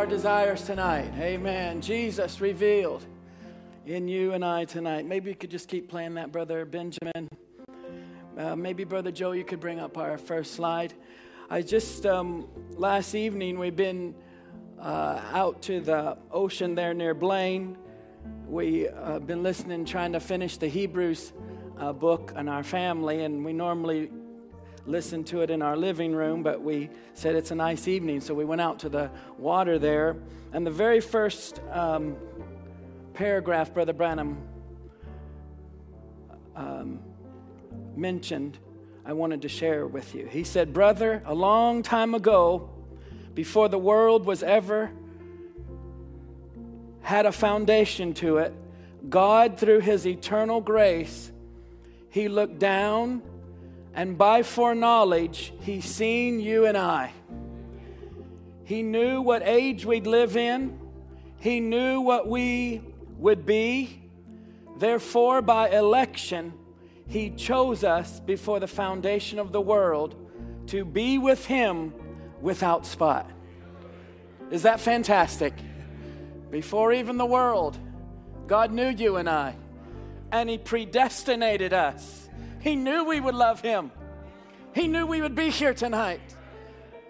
[0.00, 1.12] our desires tonight.
[1.18, 1.82] Amen.
[1.82, 3.04] Jesus revealed
[3.84, 5.04] in you and I tonight.
[5.04, 7.28] Maybe you could just keep playing that, Brother Benjamin.
[8.34, 10.94] Uh, maybe, Brother Joe, you could bring up our first slide.
[11.50, 14.14] I just, um, last evening, we've been
[14.80, 17.76] uh, out to the ocean there near Blaine.
[18.46, 21.34] We've uh, been listening, trying to finish the Hebrews
[21.76, 24.10] uh, book in our family, and we normally
[24.86, 28.34] listen to it in our living room, but we said it's a nice evening, so
[28.34, 30.16] we went out to the water there.
[30.52, 32.16] And the very first um,
[33.14, 34.38] paragraph, Brother Branham
[36.56, 37.00] um,
[37.96, 38.58] mentioned,
[39.04, 40.26] I wanted to share with you.
[40.26, 42.70] He said, Brother, a long time ago,
[43.34, 44.90] before the world was ever
[47.02, 48.54] had a foundation to it,
[49.08, 51.32] God, through his eternal grace,
[52.10, 53.22] he looked down
[53.94, 57.12] and by foreknowledge, he seen you and I.
[58.64, 60.78] He knew what age we'd live in.
[61.38, 62.82] He knew what we
[63.18, 64.02] would be.
[64.76, 66.52] Therefore, by election,
[67.10, 70.14] he chose us before the foundation of the world
[70.68, 71.92] to be with Him
[72.40, 73.28] without spot.
[74.52, 75.52] Is that fantastic?
[76.50, 77.76] Before even the world,
[78.46, 79.56] God knew you and I,
[80.30, 82.19] and He predestinated us.
[82.60, 83.90] He knew we would love Him,
[84.74, 86.20] He knew we would be here tonight,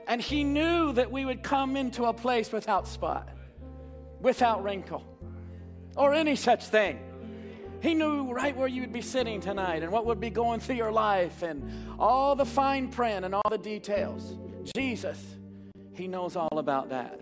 [0.07, 3.29] and He knew that we would come into a place without spot,
[4.21, 5.05] without wrinkle,
[5.97, 7.01] or any such thing.
[7.83, 10.77] He knew right where you would be sitting tonight and what would be going through
[10.77, 14.37] your life and all the fine print and all the details.
[14.77, 15.37] Jesus,
[15.95, 17.21] He knows all about that.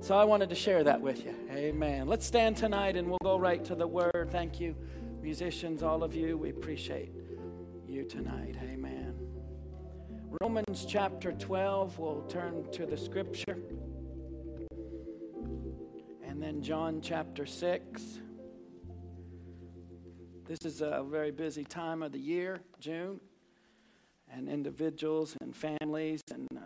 [0.00, 1.34] So I wanted to share that with you.
[1.50, 2.06] Amen.
[2.06, 4.28] Let's stand tonight and we'll go right to the word.
[4.30, 4.74] Thank you,
[5.20, 6.38] musicians, all of you.
[6.38, 7.10] We appreciate
[7.88, 8.56] you tonight.
[8.62, 9.14] Amen.
[10.42, 13.58] Romans chapter 12, we'll turn to the scripture.
[16.26, 18.20] And then John chapter 6.
[20.46, 23.20] This is a very busy time of the year, June,
[24.30, 26.60] and individuals and families and uh,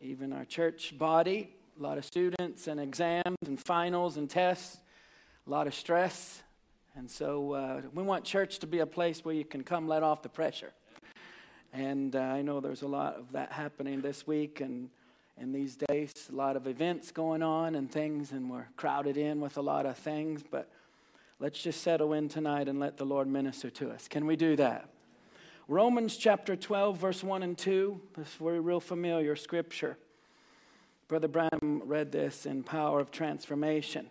[0.00, 1.50] even our church body.
[1.78, 4.78] A lot of students and exams and finals and tests,
[5.46, 6.43] a lot of stress.
[6.96, 10.02] And so uh, we want church to be a place where you can come let
[10.02, 10.72] off the pressure.
[11.72, 14.90] And uh, I know there's a lot of that happening this week and
[15.36, 19.40] in these days, a lot of events going on and things, and we're crowded in
[19.40, 20.44] with a lot of things.
[20.48, 20.70] But
[21.40, 24.06] Let's just settle in tonight and let the Lord minister to us.
[24.06, 24.88] Can we do that?
[25.66, 28.00] Romans chapter 12, verse 1 and 2.
[28.16, 29.98] This is very real familiar scripture.
[31.08, 34.10] Brother Branham read this in Power of Transformation.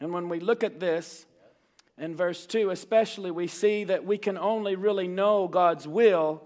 [0.00, 1.26] And when we look at this,
[1.98, 6.42] in verse 2 especially, we see that we can only really know God's will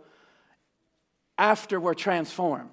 [1.39, 2.71] after we're transformed.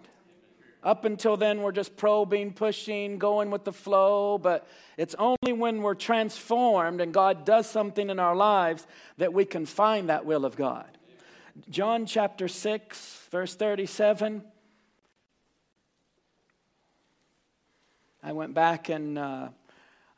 [0.83, 5.83] Up until then, we're just probing, pushing, going with the flow, but it's only when
[5.83, 8.87] we're transformed and God does something in our lives
[9.17, 10.97] that we can find that will of God.
[11.69, 14.41] John chapter 6, verse 37.
[18.23, 19.49] I went back and uh,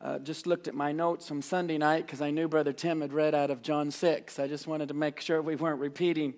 [0.04, 3.14] uh, just looked at my notes from Sunday night because I knew Brother Tim had
[3.14, 4.38] read out of John 6.
[4.38, 6.34] I just wanted to make sure we weren't repeating.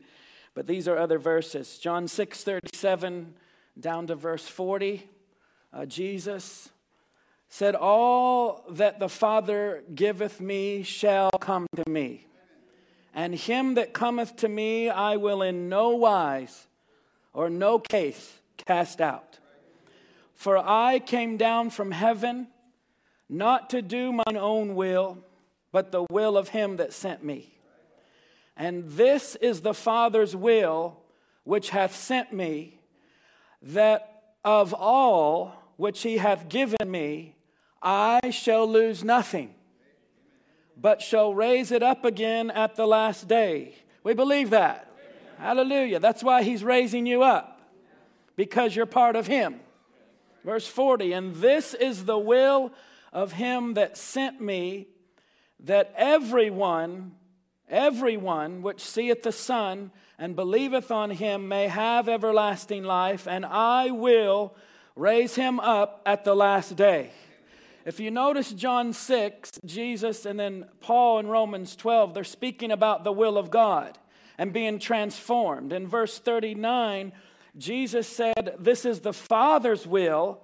[0.54, 1.80] But these are other verses.
[1.80, 3.34] John 6, 37
[3.80, 5.10] down to verse 40,
[5.74, 6.70] uh, Jesus
[7.50, 12.28] said, All that the Father giveth me shall come to me.
[13.16, 16.68] And him that cometh to me I will in no wise
[17.34, 19.40] or no case cast out.
[20.36, 22.48] For I came down from heaven
[23.30, 25.18] not to do mine own will,
[25.72, 27.54] but the will of him that sent me.
[28.56, 30.98] And this is the Father's will
[31.44, 32.80] which hath sent me
[33.62, 37.36] that of all which he hath given me,
[37.82, 39.54] I shall lose nothing,
[40.80, 43.76] but shall raise it up again at the last day.
[44.04, 44.92] We believe that.
[45.38, 46.00] Hallelujah.
[46.00, 47.60] That's why he's raising you up,
[48.36, 49.60] because you're part of him.
[50.44, 52.72] Verse 40 And this is the will
[53.16, 54.90] of him that sent me,
[55.62, 57.14] that everyone,
[57.70, 59.90] everyone which seeth the Son
[60.20, 64.54] and believeth on him may have everlasting life, and I will
[64.98, 67.12] raise him up at the last day.
[67.86, 73.06] If you notice John 6, Jesus, and then Paul in Romans 12, they're speaking about
[73.06, 73.98] the will of God
[74.38, 75.72] and being transformed.
[75.72, 77.14] In verse 39,
[77.58, 80.42] Jesus said, This is the Father's will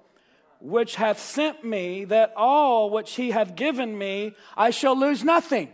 [0.62, 5.70] which hath sent me, that all which he hath given me, I shall lose nothing.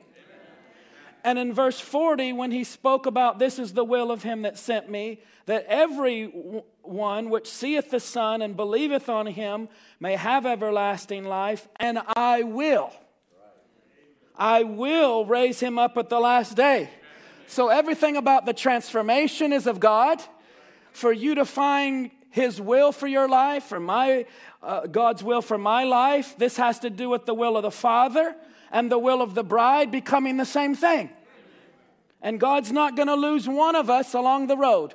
[1.23, 4.56] And in verse 40, when he spoke about this is the will of him that
[4.56, 6.26] sent me, that every
[6.82, 9.69] one which seeth the Son and believeth on him
[10.00, 12.93] may have everlasting life, and I will.
[14.37, 16.88] I will raise him up at the last day.
[17.46, 20.23] So everything about the transformation is of God.
[20.93, 24.26] For you to find his will for your life, for my
[24.62, 27.70] uh, God's will for my life, this has to do with the will of the
[27.70, 28.34] Father
[28.70, 31.10] and the will of the bride becoming the same thing.
[32.20, 34.94] And God's not going to lose one of us along the road.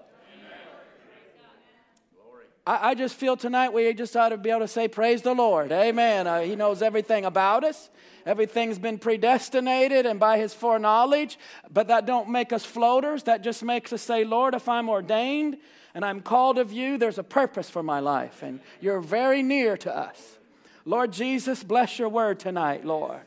[2.65, 5.33] I, I, just feel tonight we just ought to be able to say, Praise the
[5.33, 5.71] Lord.
[5.71, 6.27] Amen.
[6.27, 7.89] Uh, he knows everything about us.
[8.25, 11.37] Everything's been predestinated and by his foreknowledge,
[11.69, 13.23] but that don't make us floaters.
[13.23, 15.57] That just makes us say, Lord, if I'm ordained
[15.93, 19.77] and I'm called of you, there's a purpose for my life, and you're very near
[19.77, 20.37] to us.
[20.85, 23.21] Lord Jesus, bless your word tonight, Lord.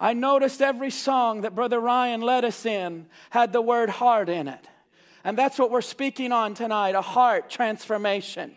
[0.00, 4.48] I noticed every song that Brother Ryan led us in had the word heart in
[4.48, 4.68] it.
[5.22, 8.54] And that's what we're speaking on tonight a heart transformation.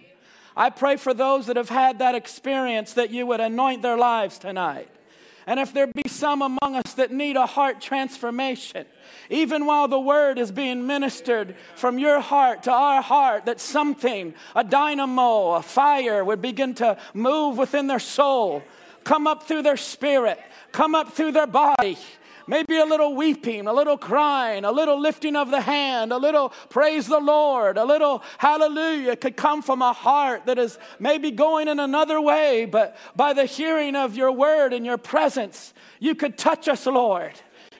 [0.55, 4.39] I pray for those that have had that experience that you would anoint their lives
[4.39, 4.89] tonight.
[5.47, 8.85] And if there be some among us that need a heart transformation,
[9.29, 14.33] even while the word is being ministered from your heart to our heart, that something,
[14.57, 18.61] a dynamo, a fire would begin to move within their soul,
[19.05, 20.37] come up through their spirit,
[20.73, 21.97] come up through their body,
[22.47, 26.49] maybe a little weeping, a little crying, a little lifting of the hand, a little
[26.69, 31.67] praise the Lord, a little hallelujah could come from a heart that is maybe going
[31.67, 36.37] in another way, but by the hearing of your word and your presence, you could
[36.37, 37.33] touch us, Lord,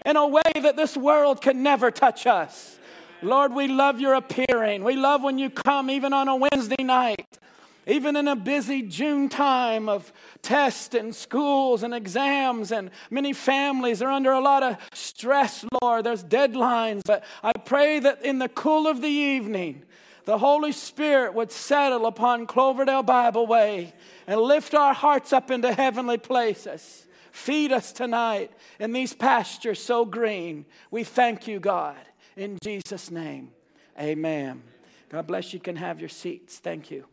[0.05, 2.77] in a way that this world can never touch us.
[3.21, 4.83] Lord, we love your appearing.
[4.83, 7.39] We love when you come even on a Wednesday night.
[7.88, 10.12] Even in a busy June time of
[10.42, 16.04] tests and schools and exams, and many families are under a lot of stress, Lord.
[16.04, 17.01] There's deadlines.
[17.06, 19.84] But I pray that in the cool of the evening,
[20.25, 23.94] the Holy Spirit would settle upon Cloverdale Bible Way
[24.28, 27.07] and lift our hearts up into heavenly places.
[27.31, 30.66] Feed us tonight in these pastures so green.
[30.92, 31.95] We thank you, God.
[32.36, 33.51] In Jesus' name,
[33.98, 34.63] amen.
[35.07, 35.62] God bless you.
[35.62, 36.57] Can have your seats.
[36.57, 37.06] Thank you.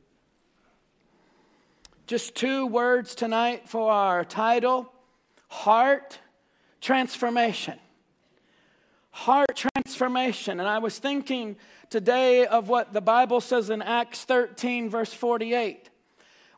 [2.07, 4.93] Just two words tonight for our title
[5.49, 6.19] Heart
[6.83, 7.79] Transformation.
[9.11, 10.61] Heart transformation.
[10.61, 11.57] And I was thinking
[11.89, 15.89] today of what the Bible says in Acts 13, verse 48.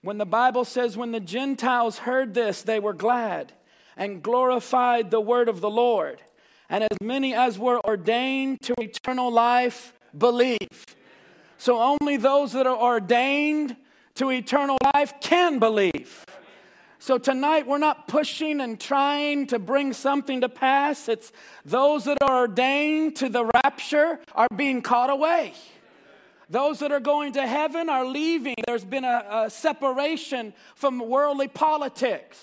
[0.02, 3.52] When the Bible says, When the Gentiles heard this, they were glad
[3.96, 6.22] and glorified the word of the Lord.
[6.69, 10.87] And as many as were ordained to eternal life believe.
[11.56, 13.76] So only those that are ordained
[14.17, 16.25] to eternal life can believe.
[16.99, 21.08] So tonight we're not pushing and trying to bring something to pass.
[21.08, 21.31] It's
[21.65, 25.53] those that are ordained to the rapture are being caught away.
[26.49, 28.55] Those that are going to heaven are leaving.
[28.67, 32.41] There's been a, a separation from worldly politics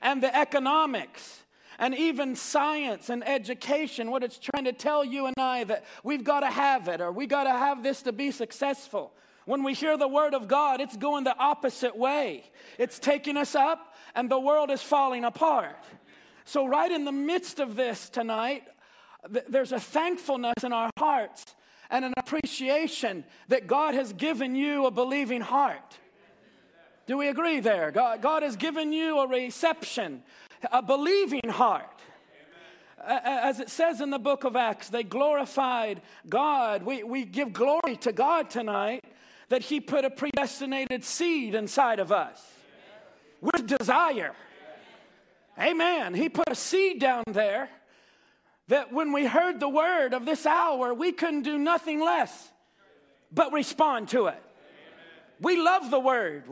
[0.00, 1.42] and the economics
[1.78, 6.24] and even science and education, what it's trying to tell you and I that we've
[6.24, 9.12] got to have it or we've got to have this to be successful.
[9.44, 12.44] When we hear the word of God, it's going the opposite way.
[12.78, 15.84] It's taking us up, and the world is falling apart.
[16.44, 18.64] So, right in the midst of this tonight,
[19.48, 21.44] there's a thankfulness in our hearts
[21.90, 25.98] and an appreciation that God has given you a believing heart.
[27.06, 27.90] Do we agree there?
[27.90, 30.22] God, God has given you a reception,
[30.70, 32.00] a believing heart.
[33.04, 36.84] As it says in the book of Acts, they glorified God.
[36.84, 39.04] We, we give glory to God tonight
[39.52, 42.42] that He put a predestinated seed inside of us
[43.42, 44.32] with desire.
[45.58, 46.14] Amen.
[46.14, 47.68] He put a seed down there
[48.68, 52.50] that when we heard the word of this hour, we couldn't do nothing less
[53.30, 54.42] but respond to it.
[55.38, 56.44] We love the word.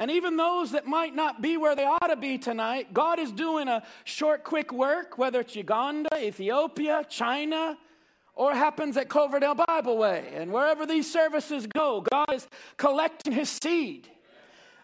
[0.00, 3.30] And even those that might not be where they ought to be tonight, God is
[3.30, 7.78] doing a short, quick work, whether it's Uganda, Ethiopia, China,
[8.34, 10.32] or happens at Cloverdale Bible Way.
[10.34, 14.08] And wherever these services go, God is collecting his seed.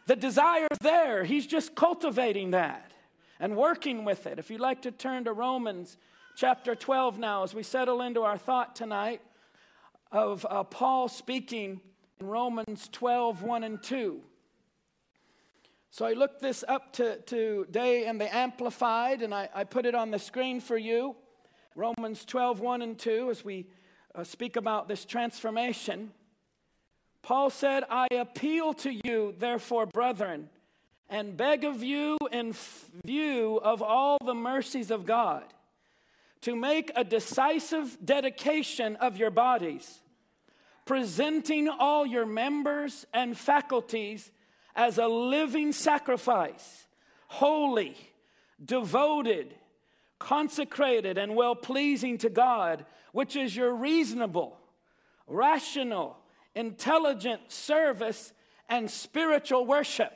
[0.06, 1.24] The desire is there.
[1.24, 2.92] He's just cultivating that
[3.40, 4.38] and working with it.
[4.38, 5.96] If you'd like to turn to Romans
[6.36, 9.20] chapter 12 now, as we settle into our thought tonight,
[10.12, 11.80] of uh, Paul speaking
[12.20, 14.20] in Romans 12 1 and 2.
[15.90, 19.94] So I looked this up to, today in the Amplified and I, I put it
[19.94, 21.16] on the screen for you.
[21.76, 23.66] Romans 12 1 and 2, as we
[24.14, 26.10] uh, speak about this transformation.
[27.20, 30.48] Paul said, I appeal to you, therefore, brethren,
[31.10, 32.54] and beg of you in
[33.04, 35.44] view of all the mercies of God
[36.40, 40.00] to make a decisive dedication of your bodies,
[40.86, 44.30] presenting all your members and faculties
[44.74, 46.86] as a living sacrifice,
[47.26, 47.96] holy,
[48.64, 49.54] devoted,
[50.18, 54.58] consecrated, and well pleasing to God, which is your reasonable,
[55.26, 56.16] rational,
[56.54, 58.32] intelligent service
[58.68, 60.12] and spiritual worship.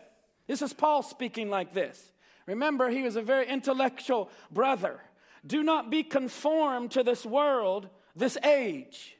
[0.46, 2.12] This is Paul speaking like this.
[2.46, 5.00] Remember, he was a very intellectual brother.
[5.46, 9.16] Do not be conformed to this world, this age,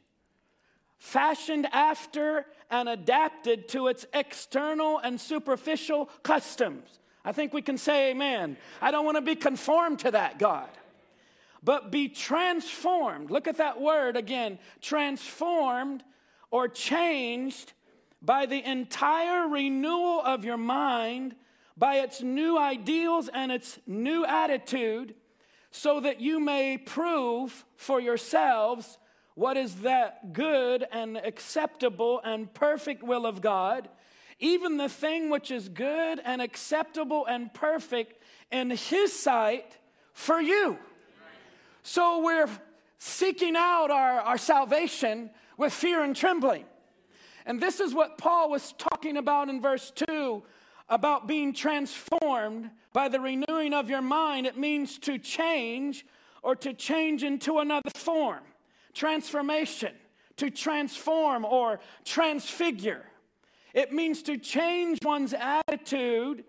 [0.99, 6.99] fashioned after and adapted to its external and superficial customs.
[7.25, 8.57] I think we can say amen.
[8.81, 10.69] I don't want to be conformed to that, God.
[11.63, 13.31] But be transformed.
[13.31, 16.03] Look at that word again transformed
[16.51, 17.75] or changed
[18.23, 21.35] by the entire renewal of your mind,
[21.77, 25.15] by its new ideals and its new attitude,
[25.71, 28.99] so that you may prove for yourselves
[29.35, 33.89] what is that good and acceptable and perfect will of God,
[34.41, 39.79] even the thing which is good and acceptable and perfect in His sight
[40.13, 40.79] for you.
[41.83, 42.49] So we're
[42.99, 46.65] seeking out our, our salvation with fear and trembling.
[47.47, 50.43] And this is what Paul was talking about in verse 2
[50.89, 54.47] about being transformed by the renewing of your mind.
[54.47, 56.05] It means to change
[56.43, 58.41] or to change into another form.
[58.93, 59.93] Transformation,
[60.37, 63.05] to transform or transfigure.
[63.75, 66.45] It means to change one's attitude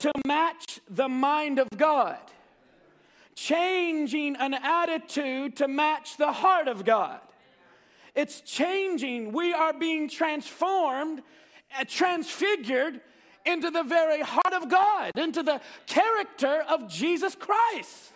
[0.00, 2.18] to match the mind of God.
[3.34, 7.20] Changing an attitude to match the heart of God.
[8.14, 9.32] It's changing.
[9.32, 11.22] We are being transformed,
[11.78, 13.00] uh, transfigured
[13.46, 18.12] into the very heart of God, into the character of Jesus Christ.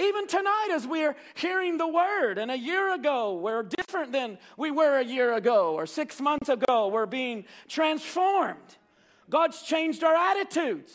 [0.00, 4.70] Even tonight, as we're hearing the word, and a year ago, we're different than we
[4.70, 6.88] were a year ago or six months ago.
[6.88, 8.78] We're being transformed.
[9.28, 10.92] God's changed our attitudes.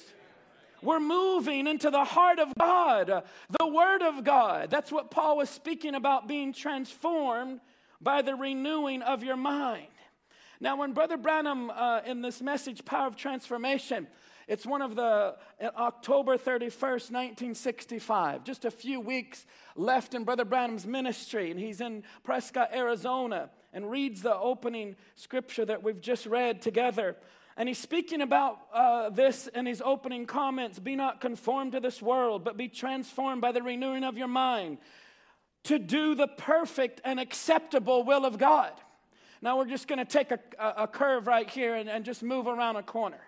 [0.82, 3.24] We're moving into the heart of God,
[3.60, 4.72] the Word of God.
[4.72, 7.60] That's what Paul was speaking about being transformed
[8.02, 9.88] by the renewing of your mind.
[10.60, 14.08] Now, when Brother Branham, uh, in this message, Power of Transformation,
[14.48, 18.44] it's one of the uh, October 31st, 1965.
[18.44, 23.90] Just a few weeks left in Brother Branham's ministry, and he's in Prescott, Arizona, and
[23.90, 27.16] reads the opening scripture that we've just read together.
[27.58, 32.02] And he's speaking about uh, this in his opening comments Be not conformed to this
[32.02, 34.78] world, but be transformed by the renewing of your mind
[35.64, 38.72] to do the perfect and acceptable will of God.
[39.42, 42.48] Now we're just going to take a, a, curve right here and, and just move
[42.48, 43.20] around a corner.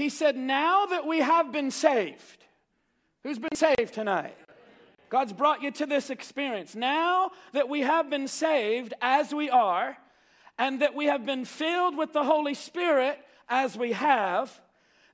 [0.00, 2.46] He said, Now that we have been saved,
[3.22, 4.34] who's been saved tonight?
[5.10, 6.74] God's brought you to this experience.
[6.74, 9.98] Now that we have been saved as we are,
[10.58, 14.58] and that we have been filled with the Holy Spirit as we have,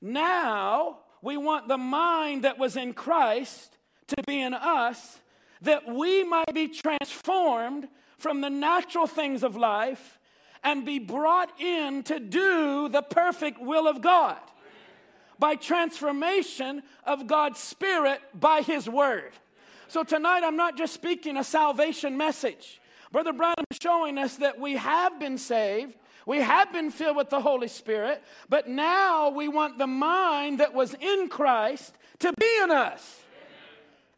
[0.01, 5.21] now we want the mind that was in Christ to be in us
[5.63, 7.89] that we might be transformed
[8.19, 10.21] from the natural things of life
[10.63, 14.39] and be brought in to do the perfect will of God
[15.39, 19.33] by transformation of God's Spirit by His Word.
[19.89, 22.81] So tonight, I'm not just speaking a salvation message.
[23.13, 25.95] Brother Branham is showing us that we have been saved,
[26.27, 30.75] we have been filled with the Holy Spirit, but now we want the mind that
[30.75, 33.21] was in Christ to be in us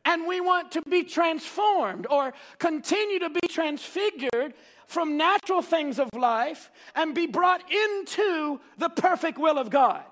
[0.09, 4.55] and we want to be transformed or continue to be transfigured
[4.87, 10.05] from natural things of life and be brought into the perfect will of God.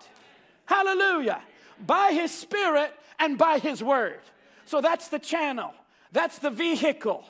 [0.67, 1.43] Hallelujah.
[1.85, 4.21] By His Spirit and by His Word.
[4.67, 5.73] So that's the channel,
[6.13, 7.25] that's the vehicle.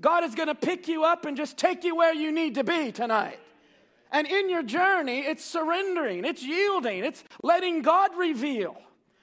[0.00, 2.64] God is going to pick you up and just take you where you need to
[2.64, 3.38] be tonight.
[4.10, 8.76] And in your journey, it's surrendering, it's yielding, it's letting God reveal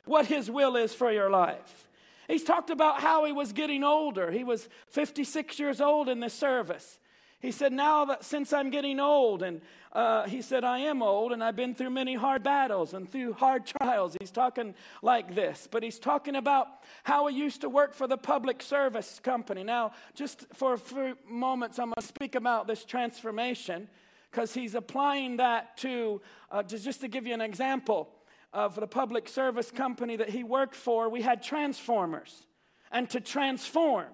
[0.06, 1.88] what His will is for your life.
[2.30, 4.30] He's talked about how he was getting older.
[4.30, 7.00] He was 56 years old in this service.
[7.40, 9.62] He said, Now that since I'm getting old, and
[9.92, 13.34] uh, he said, I am old, and I've been through many hard battles and through
[13.34, 14.16] hard trials.
[14.20, 16.68] He's talking like this, but he's talking about
[17.04, 19.64] how he used to work for the public service company.
[19.64, 23.88] Now, just for a few moments, I'm going to speak about this transformation
[24.30, 28.10] because he's applying that to, uh, to, just to give you an example
[28.54, 32.46] of the public service company that he worked for, we had transformers.
[32.92, 34.08] And to transform,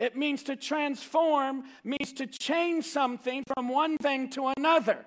[0.00, 5.04] it means to transform, means to change something from one thing to another.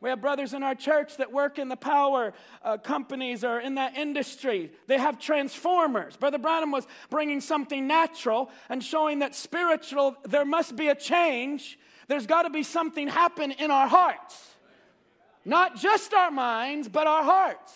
[0.00, 3.74] We have brothers in our church that work in the power uh, companies or in
[3.74, 4.72] that industry.
[4.86, 6.16] They have transformers.
[6.16, 11.78] Brother Branham was bringing something natural and showing that spiritual, there must be a change.
[12.08, 14.54] There's got to be something happen in our hearts.
[15.44, 17.72] Not just our minds, but our hearts.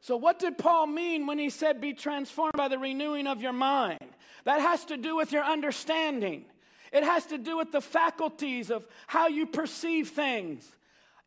[0.00, 3.52] So, what did Paul mean when he said, Be transformed by the renewing of your
[3.52, 3.98] mind?
[4.44, 6.44] That has to do with your understanding.
[6.92, 10.70] It has to do with the faculties of how you perceive things.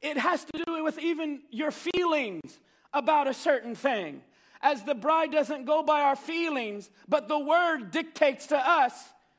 [0.01, 2.59] It has to do with even your feelings
[2.93, 4.21] about a certain thing.
[4.61, 8.93] As the bride doesn't go by our feelings, but the word dictates to us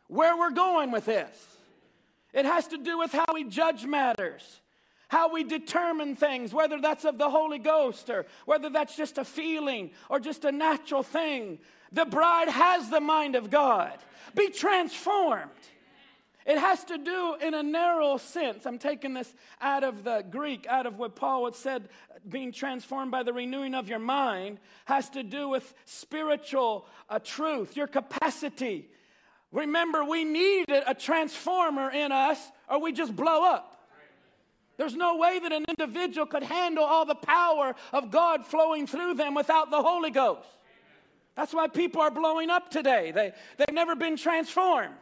[0.08, 1.56] where we're going with this.
[2.32, 4.60] It has to do with how we judge matters,
[5.08, 9.24] how we determine things, whether that's of the Holy Ghost or whether that's just a
[9.24, 11.58] feeling or just a natural thing.
[11.92, 13.98] The bride has the mind of God.
[14.34, 15.50] Be transformed.
[16.46, 18.66] It has to do in a narrow sense.
[18.66, 21.88] I'm taking this out of the Greek, out of what Paul had said,
[22.28, 27.76] being transformed by the renewing of your mind, has to do with spiritual uh, truth,
[27.76, 28.88] your capacity.
[29.52, 33.66] Remember, we need a transformer in us, or we just blow up.
[34.76, 39.14] There's no way that an individual could handle all the power of God flowing through
[39.14, 40.48] them without the Holy Ghost.
[41.36, 43.10] That's why people are blowing up today.
[43.10, 44.96] They, they've never been transformed.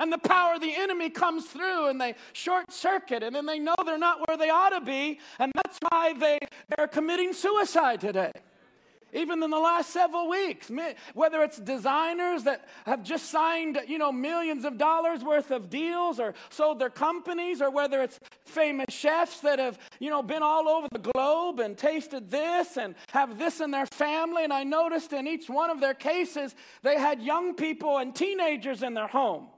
[0.00, 3.58] And the power of the enemy comes through and they short circuit and then they
[3.58, 5.20] know they're not where they ought to be.
[5.38, 6.38] And that's why they,
[6.74, 8.32] they're committing suicide today
[9.12, 10.70] even in the last several weeks
[11.14, 16.20] whether it's designers that have just signed you know millions of dollars worth of deals
[16.20, 20.68] or sold their companies or whether it's famous chefs that have you know been all
[20.68, 25.12] over the globe and tasted this and have this in their family and i noticed
[25.12, 29.48] in each one of their cases they had young people and teenagers in their home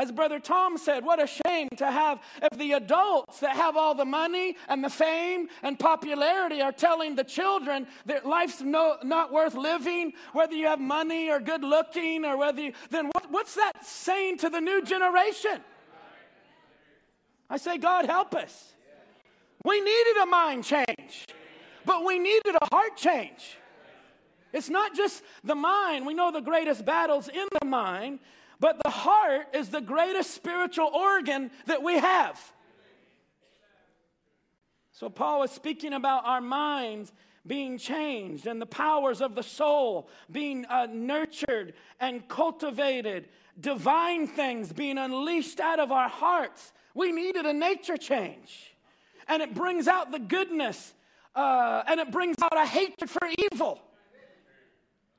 [0.00, 3.94] as Brother Tom said, what a shame to have if the adults that have all
[3.94, 9.30] the money and the fame and popularity are telling the children that life's no, not
[9.30, 13.56] worth living, whether you have money or good looking or whether you, then what, what's
[13.56, 15.60] that saying to the new generation?
[17.50, 18.72] I say, God help us.
[19.66, 21.26] We needed a mind change,
[21.84, 23.58] but we needed a heart change.
[24.54, 26.06] It's not just the mind.
[26.06, 28.20] We know the greatest battles in the mind,
[28.60, 32.38] but the heart is the greatest spiritual organ that we have.
[34.92, 37.10] So, Paul is speaking about our minds
[37.46, 44.72] being changed and the powers of the soul being uh, nurtured and cultivated, divine things
[44.72, 46.72] being unleashed out of our hearts.
[46.94, 48.74] We needed a nature change.
[49.26, 50.92] And it brings out the goodness
[51.34, 53.80] uh, and it brings out a hatred for evil.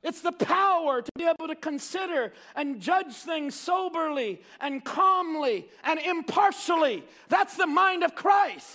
[0.04, 6.00] It's the power to be able to consider and judge things soberly and calmly and
[6.00, 7.04] impartially.
[7.30, 8.68] That's the mind of Christ.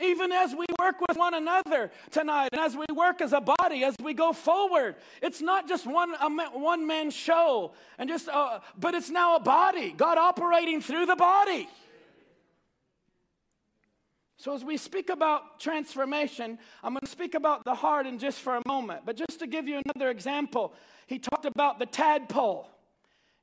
[0.00, 3.84] Even as we work with one another tonight, and as we work as a body,
[3.84, 6.14] as we go forward, it's not just one
[6.52, 9.94] one man show, and just, uh, but it's now a body.
[9.96, 11.68] God operating through the body.
[14.44, 18.40] So, as we speak about transformation, I'm going to speak about the heart in just
[18.40, 19.06] for a moment.
[19.06, 20.74] But just to give you another example,
[21.06, 22.68] he talked about the tadpole.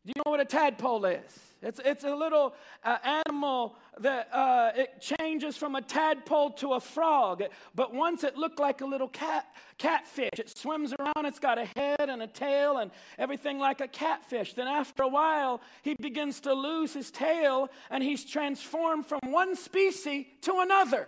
[0.06, 1.40] Do you know what a tadpole is?
[1.62, 2.98] It's, it's a little uh,
[3.28, 7.44] animal that uh, it changes from a tadpole to a frog.
[7.76, 9.46] But once it looked like a little cat,
[9.78, 10.40] catfish.
[10.40, 14.54] It swims around, it's got a head and a tail and everything like a catfish.
[14.54, 19.56] Then after a while, he begins to lose his tail and he's transformed from one
[19.56, 21.08] species to another.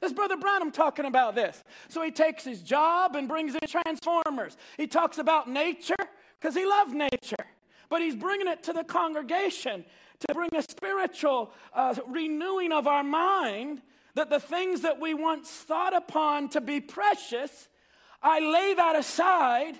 [0.00, 1.62] This brother Branham talking about this.
[1.88, 4.56] So he takes his job and brings in transformers.
[4.76, 5.94] He talks about nature
[6.38, 7.46] because he loved nature
[7.88, 9.84] but he's bringing it to the congregation
[10.26, 13.82] to bring a spiritual uh, renewing of our mind
[14.14, 17.68] that the things that we once thought upon to be precious,
[18.22, 19.74] I lay that aside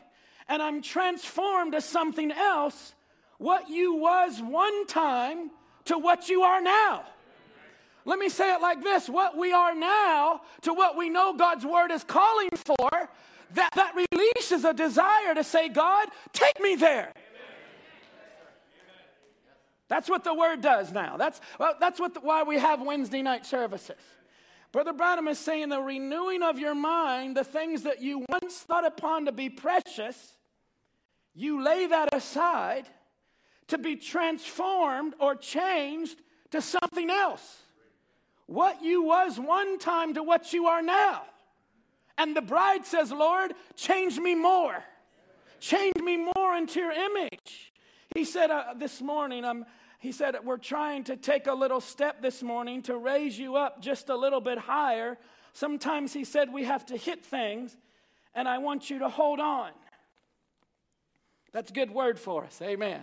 [0.48, 2.94] and I'm transformed to something else.
[3.38, 5.50] What you was one time
[5.86, 7.04] to what you are now.
[8.04, 11.64] Let me say it like this what we are now to what we know God's
[11.64, 13.08] word is calling for,
[13.54, 17.12] that, that releases a desire to say, God, take me there.
[19.88, 21.16] That's what the word does now.
[21.16, 23.96] That's, well, that's what the, why we have Wednesday night services.
[24.72, 28.86] Brother Branham is saying the renewing of your mind, the things that you once thought
[28.86, 30.32] upon to be precious,
[31.34, 32.88] you lay that aside
[33.68, 36.20] to be transformed or changed
[36.50, 37.62] to something else.
[38.46, 41.22] What you was one time to what you are now.
[42.18, 44.82] And the bride says, Lord, change me more.
[45.60, 47.72] Change me more into your image.
[48.14, 49.66] He said uh, this morning, um,
[49.98, 53.82] he said, We're trying to take a little step this morning to raise you up
[53.82, 55.18] just a little bit higher.
[55.52, 57.76] Sometimes he said we have to hit things,
[58.32, 59.72] and I want you to hold on.
[61.52, 62.60] That's a good word for us.
[62.62, 63.02] Amen.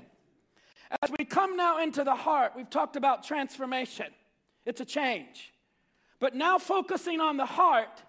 [1.02, 4.08] As we come now into the heart, we've talked about transformation,
[4.66, 5.54] it's a change.
[6.20, 8.02] But now focusing on the heart,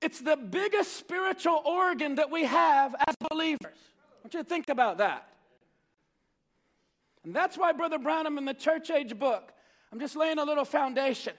[0.00, 3.78] it's the biggest spiritual organ that we have as believers.
[4.14, 5.28] I want you to think about that.
[7.26, 9.52] And that's why Brother Branham in the church age book,
[9.92, 11.32] I'm just laying a little foundation.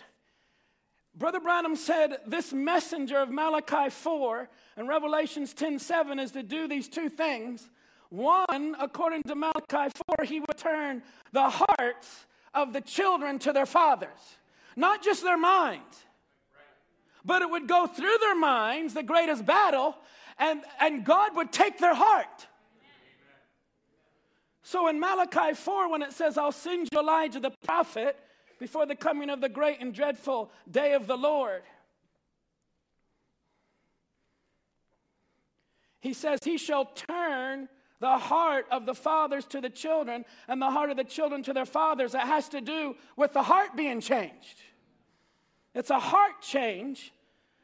[1.15, 6.67] Brother Branham said this messenger of Malachi 4 and Revelations 10 7 is to do
[6.67, 7.69] these two things.
[8.09, 13.65] One, according to Malachi 4, he would turn the hearts of the children to their
[13.65, 14.37] fathers,
[14.75, 16.03] not just their minds,
[17.23, 19.95] but it would go through their minds, the greatest battle,
[20.37, 22.47] and, and God would take their heart.
[24.67, 28.17] So in Malachi 4, when it says, I'll send you Elijah the prophet
[28.59, 31.61] before the coming of the great and dreadful day of the Lord,
[36.01, 37.69] he says, He shall turn
[38.01, 41.53] the heart of the fathers to the children and the heart of the children to
[41.53, 42.13] their fathers.
[42.13, 44.61] It has to do with the heart being changed.
[45.73, 47.13] It's a heart change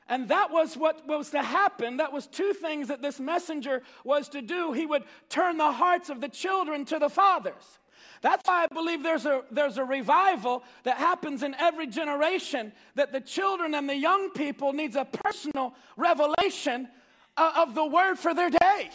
[0.09, 1.97] and that was what was to happen.
[1.97, 4.73] That was two things that this messenger was to do.
[4.73, 7.79] He would turn the hearts of the children to the fathers.
[8.21, 13.11] That's why I believe there's a, there's a revival that happens in every generation that
[13.11, 16.87] the children and the young people needs a personal revelation
[17.35, 18.89] uh, of the word for their day.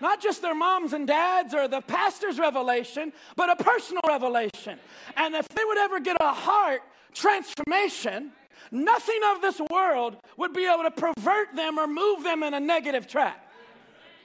[0.00, 4.80] Not just their moms and dads or the pastor's revelation, but a personal revelation.
[5.16, 6.82] And if they would ever get a heart
[7.14, 8.32] transformation,
[8.70, 12.60] Nothing of this world would be able to pervert them or move them in a
[12.60, 13.48] negative track.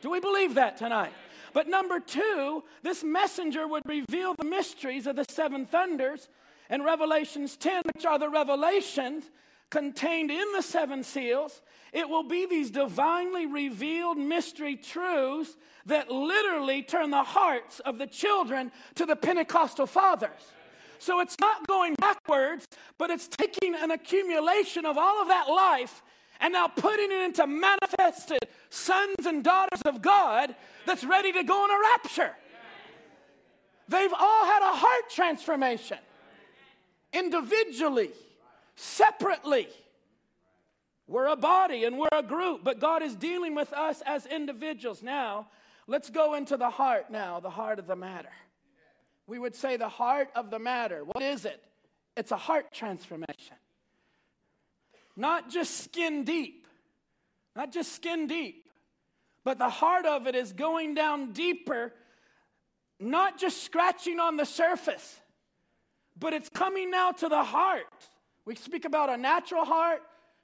[0.01, 1.13] Do we believe that tonight?
[1.53, 6.29] But number two, this messenger would reveal the mysteries of the seven thunders
[6.69, 9.23] in Revelations 10, which are the revelations
[9.69, 11.61] contained in the seven seals.
[11.93, 18.07] It will be these divinely revealed mystery truths that literally turn the hearts of the
[18.07, 20.53] children to the Pentecostal fathers.
[20.99, 26.01] So it's not going backwards, but it's taking an accumulation of all of that life
[26.39, 30.55] and now putting it into manifested sons and daughters of God
[30.85, 32.35] that's ready to go in a rapture.
[33.89, 35.97] They've all had a heart transformation
[37.13, 38.11] individually,
[38.75, 39.67] separately.
[41.07, 45.01] We're a body and we're a group, but God is dealing with us as individuals.
[45.01, 45.47] Now,
[45.87, 48.29] let's go into the heart now, the heart of the matter
[49.27, 51.03] we would say the heart of the matter.
[51.03, 51.61] What is it?
[52.15, 53.57] It's a heart transformation.
[55.15, 56.67] Not just skin deep,
[57.55, 58.69] not just skin deep,
[59.43, 61.93] but the heart of it is going down deeper,
[62.99, 65.19] not just scratching on the surface,
[66.19, 67.85] but it's coming now to the heart.
[68.45, 70.01] We speak about a natural heart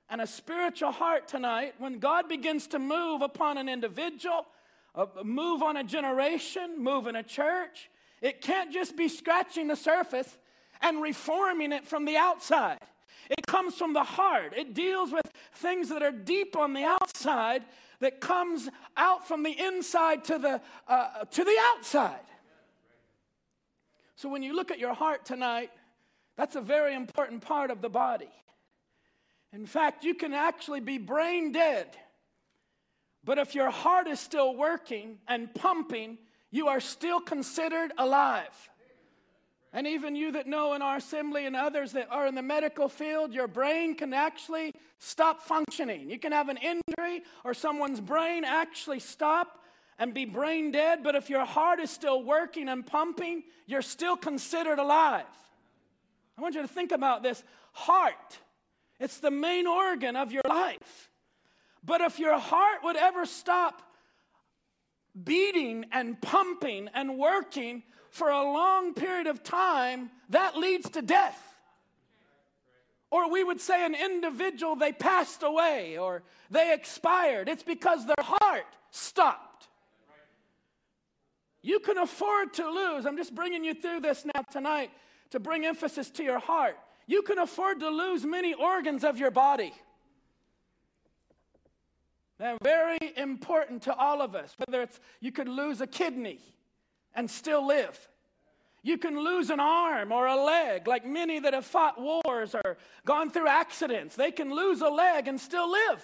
[0.10, 1.76] and a spiritual heart tonight.
[1.78, 4.46] When God begins to move upon an individual,
[4.96, 7.90] uh, move on a generation, move in a church,
[8.24, 10.38] it can't just be scratching the surface
[10.82, 12.80] and reforming it from the outside.
[13.30, 14.54] It comes from the heart.
[14.56, 17.64] It deals with things that are deep on the outside
[18.00, 22.20] that comes out from the inside to the, uh, to the outside.
[24.16, 25.72] So when you look at your heart tonight,
[26.38, 28.32] that's a very important part of the body.
[29.52, 31.98] In fact, you can actually be brain dead,
[33.24, 36.18] but if your heart is still working and pumping,
[36.54, 38.70] you are still considered alive.
[39.74, 42.88] And even you that know in our assembly and others that are in the medical
[42.88, 46.12] field, your brain can actually stop functioning.
[46.12, 49.60] You can have an injury or someone's brain actually stop
[49.98, 54.16] and be brain dead, but if your heart is still working and pumping, you're still
[54.16, 55.26] considered alive.
[56.38, 58.38] I want you to think about this heart,
[59.00, 61.10] it's the main organ of your life.
[61.84, 63.82] But if your heart would ever stop
[65.22, 71.40] beating and pumping and working for a long period of time, that leads to death.
[73.10, 77.48] Or we would say an individual, they passed away or they expired.
[77.48, 79.68] It's because their heart stopped.
[81.62, 83.06] You can afford to lose.
[83.06, 84.92] I'm just bringing you through this now tonight
[85.30, 86.78] to bring emphasis to your heart.
[87.08, 89.74] You can afford to lose many organs of your body.
[92.40, 94.56] They're very important to all of us.
[94.58, 96.40] Whether it's you could lose a kidney
[97.14, 98.10] and still live.
[98.82, 102.78] You can lose an arm or a leg, like many that have fought wars or
[103.06, 104.16] gone through accidents.
[104.16, 106.04] They can lose a leg and still live.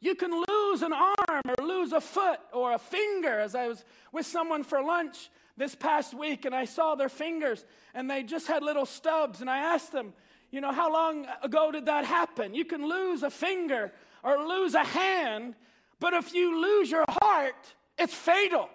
[0.00, 3.40] You can lose an arm or lose a foot or a finger.
[3.40, 7.64] As I was with someone for lunch this past week and I saw their fingers
[7.94, 10.12] and they just had little stubs, and I asked them,
[10.50, 12.54] you know, how long ago did that happen?
[12.54, 15.54] You can lose a finger or lose a hand,
[15.98, 18.68] but if you lose your heart, it's fatal.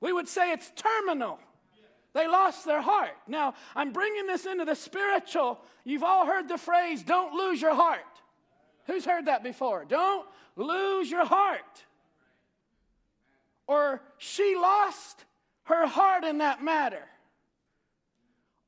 [0.00, 1.38] We would say it's terminal.
[2.14, 3.16] They lost their heart.
[3.26, 5.60] Now, I'm bringing this into the spiritual.
[5.84, 8.00] You've all heard the phrase, don't lose your heart.
[8.86, 9.84] Who's heard that before?
[9.84, 11.84] Don't lose your heart.
[13.66, 15.26] Or she lost
[15.64, 17.04] her heart in that matter.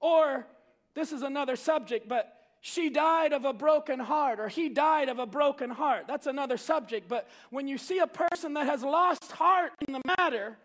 [0.00, 0.46] Or
[0.94, 5.18] this is another subject, but she died of a broken heart or he died of
[5.18, 6.04] a broken heart.
[6.06, 7.08] That's another subject.
[7.08, 10.56] But when you see a person that has lost heart in the matter,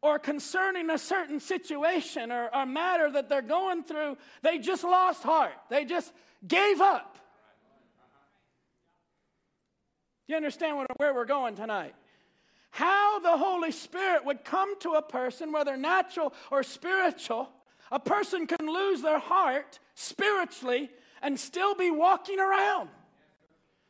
[0.00, 5.22] or concerning a certain situation or a matter that they're going through, they just lost
[5.24, 5.54] heart.
[5.70, 6.12] They just
[6.46, 7.18] gave up.
[10.26, 11.94] Do you understand where we're going tonight?
[12.70, 17.50] How the Holy Spirit would come to a person, whether natural or spiritual.
[17.90, 20.90] A person can lose their heart spiritually
[21.22, 22.90] and still be walking around.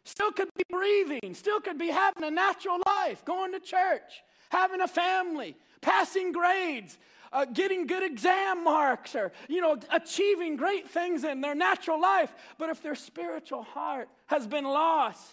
[0.05, 4.81] Still could be breathing, still could be having a natural life, going to church, having
[4.81, 6.97] a family, passing grades,
[7.31, 12.33] uh, getting good exam marks, or, you know, achieving great things in their natural life.
[12.57, 15.31] But if their spiritual heart has been lost,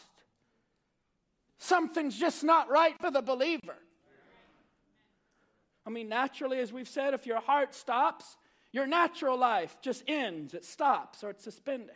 [1.65, 3.75] something's just not right for the believer.
[5.85, 8.37] I mean, naturally, as we've said, if your heart stops,
[8.71, 11.95] your natural life just ends, it stops, or it's suspended.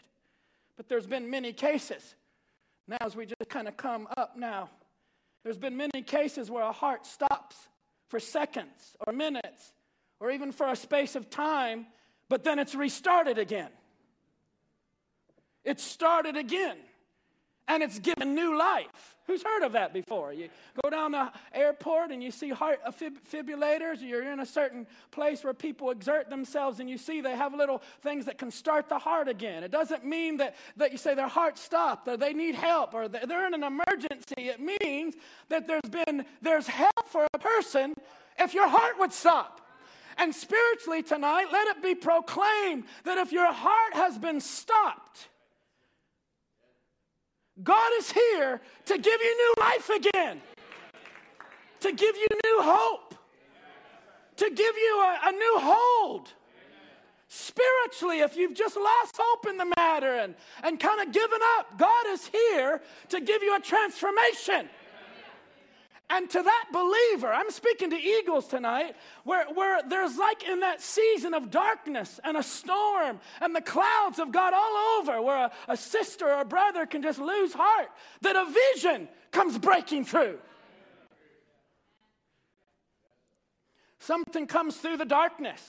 [0.78, 2.16] But there's been many cases.
[2.88, 4.70] Now, as we just kind of come up now,
[5.44, 7.56] there's been many cases where a heart stops
[8.08, 9.74] for seconds or minutes
[10.20, 11.88] or even for a space of time,
[12.28, 13.70] but then it's restarted again.
[15.64, 16.78] It's started again
[17.70, 19.16] and it's given new life.
[19.28, 20.34] Who's heard of that before?
[20.34, 20.50] You
[20.84, 25.44] go down the airport and you see heart defibrillators, uh, you're in a certain place
[25.44, 28.98] where people exert themselves and you see they have little things that can start the
[28.98, 29.64] heart again.
[29.64, 33.08] It doesn't mean that, that you say their heart stopped or they need help or
[33.08, 34.50] they're in an emergency.
[34.50, 35.14] It means
[35.50, 37.94] that there's been there's help for a person
[38.40, 39.62] if your heart would stop.
[40.18, 45.30] And spiritually tonight, let it be proclaimed that if your heart has been stopped,
[47.64, 50.42] God is here to give you new life again,
[51.82, 53.16] to give you new hope,
[54.38, 56.34] to give you a, a new hold.
[57.28, 61.78] Spiritually, if you've just lost hope in the matter and, and kind of given up,
[61.78, 64.68] God is here to give you a transformation.
[66.12, 68.96] And to that believer, I'm speaking to eagles tonight,
[69.26, 74.18] where, where there's like in that season of darkness and a storm and the clouds
[74.18, 77.90] of God all over, where a, a sister or a brother can just lose heart,
[78.22, 78.46] that a
[78.76, 80.40] vision comes breaking through.
[84.00, 85.62] Something comes through the darkness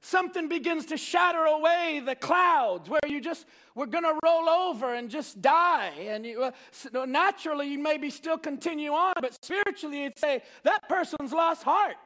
[0.00, 4.94] something begins to shatter away the clouds where you just we're going to roll over
[4.94, 5.92] and just die.
[6.00, 11.32] And you, uh, naturally you maybe still continue on but spiritually you'd say that person's
[11.32, 11.96] lost heart.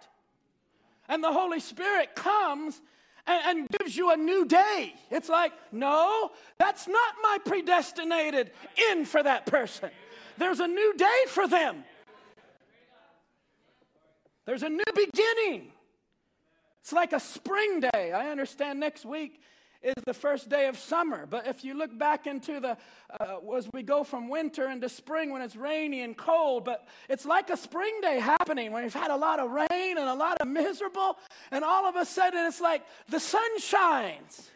[1.08, 2.80] And the holy spirit comes
[3.26, 4.94] and, and gives you a new day.
[5.10, 8.50] It's like no that's not my predestinated
[8.90, 9.90] in for that person.
[10.38, 11.84] There's a new day for them.
[14.44, 15.71] There's a new beginning
[16.82, 18.10] it's like a spring day.
[18.12, 19.40] I understand next week
[19.84, 21.26] is the first day of summer.
[21.26, 22.76] But if you look back into the,
[23.20, 27.24] uh, as we go from winter into spring when it's rainy and cold, but it's
[27.24, 30.40] like a spring day happening when you've had a lot of rain and a lot
[30.40, 31.18] of miserable,
[31.52, 34.50] and all of a sudden it's like the sun shines.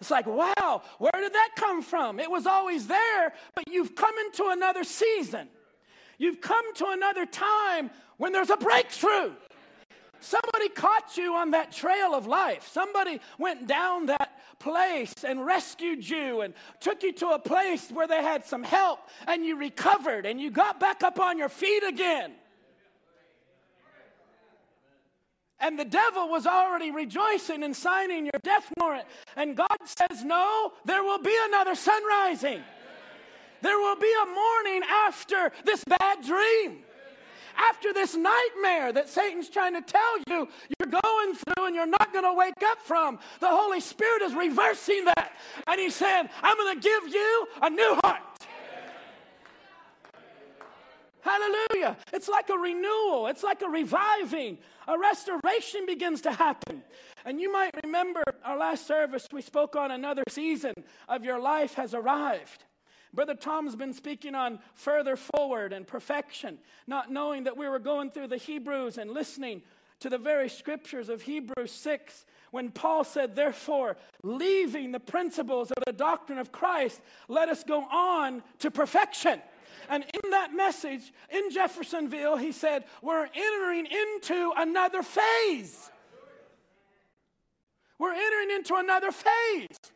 [0.00, 2.18] It's like, wow, where did that come from?
[2.18, 5.46] It was always there, but you've come into another season.
[6.18, 9.30] You've come to another time when there's a breakthrough.
[10.22, 12.68] Somebody caught you on that trail of life.
[12.68, 18.06] Somebody went down that place and rescued you and took you to a place where
[18.06, 21.82] they had some help and you recovered and you got back up on your feet
[21.82, 22.32] again.
[25.58, 29.06] And the devil was already rejoicing and signing your death warrant.
[29.36, 32.62] And God says, No, there will be another sun rising.
[33.60, 36.84] There will be a morning after this bad dream.
[37.56, 42.12] After this nightmare that Satan's trying to tell you you're going through and you're not
[42.12, 45.32] going to wake up from, the Holy Spirit is reversing that.
[45.66, 48.22] And He's saying, I'm going to give you a new heart.
[51.22, 51.96] Hallelujah.
[52.12, 54.58] It's like a renewal, it's like a reviving.
[54.88, 56.82] A restoration begins to happen.
[57.24, 60.74] And you might remember our last service, we spoke on another season
[61.08, 62.64] of your life has arrived.
[63.14, 68.10] Brother Tom's been speaking on further forward and perfection, not knowing that we were going
[68.10, 69.62] through the Hebrews and listening
[70.00, 75.82] to the very scriptures of Hebrews 6 when Paul said, Therefore, leaving the principles of
[75.86, 79.40] the doctrine of Christ, let us go on to perfection.
[79.88, 85.90] And in that message in Jeffersonville, he said, We're entering into another phase.
[87.98, 89.91] We're entering into another phase.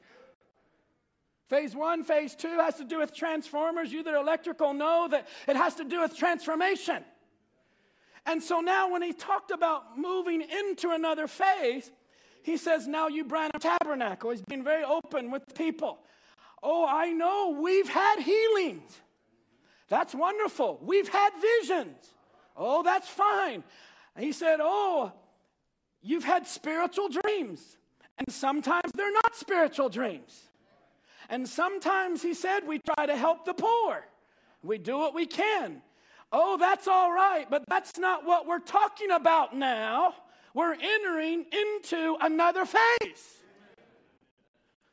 [1.48, 3.92] Phase one, phase two has to do with transformers.
[3.92, 7.04] You that are electrical know that it has to do with transformation.
[8.24, 11.92] And so now, when he talked about moving into another phase,
[12.42, 14.30] he says, Now you Branham Tabernacle.
[14.30, 15.98] He's been very open with people.
[16.62, 19.00] Oh, I know we've had healings.
[19.88, 20.80] That's wonderful.
[20.82, 21.30] We've had
[21.61, 22.11] visions.
[22.56, 23.62] Oh, that's fine.
[24.18, 25.12] He said, Oh,
[26.02, 27.76] you've had spiritual dreams.
[28.18, 30.48] And sometimes they're not spiritual dreams.
[31.28, 34.04] And sometimes, he said, we try to help the poor.
[34.62, 35.82] We do what we can.
[36.32, 40.14] Oh, that's all right, but that's not what we're talking about now.
[40.54, 43.36] We're entering into another phase.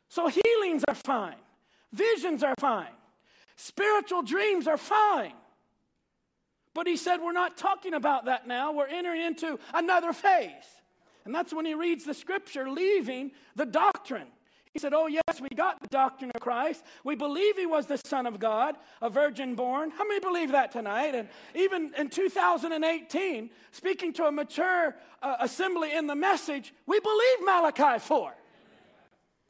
[0.10, 1.38] So, healings are fine,
[1.92, 2.94] visions are fine,
[3.56, 5.34] spiritual dreams are fine.
[6.74, 8.72] But he said, We're not talking about that now.
[8.72, 10.52] We're entering into another phase.
[11.26, 14.28] And that's when he reads the scripture, leaving the doctrine.
[14.74, 16.84] He said, Oh, yes, we got the doctrine of Christ.
[17.04, 19.92] We believe he was the Son of God, a virgin born.
[19.92, 21.14] How many believe that tonight?
[21.14, 27.46] And even in 2018, speaking to a mature uh, assembly in the message, we believe
[27.46, 28.34] Malachi 4.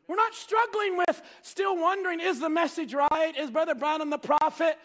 [0.10, 3.34] We're not struggling with still wondering, is the message right?
[3.38, 4.78] Is Brother Branham the prophet?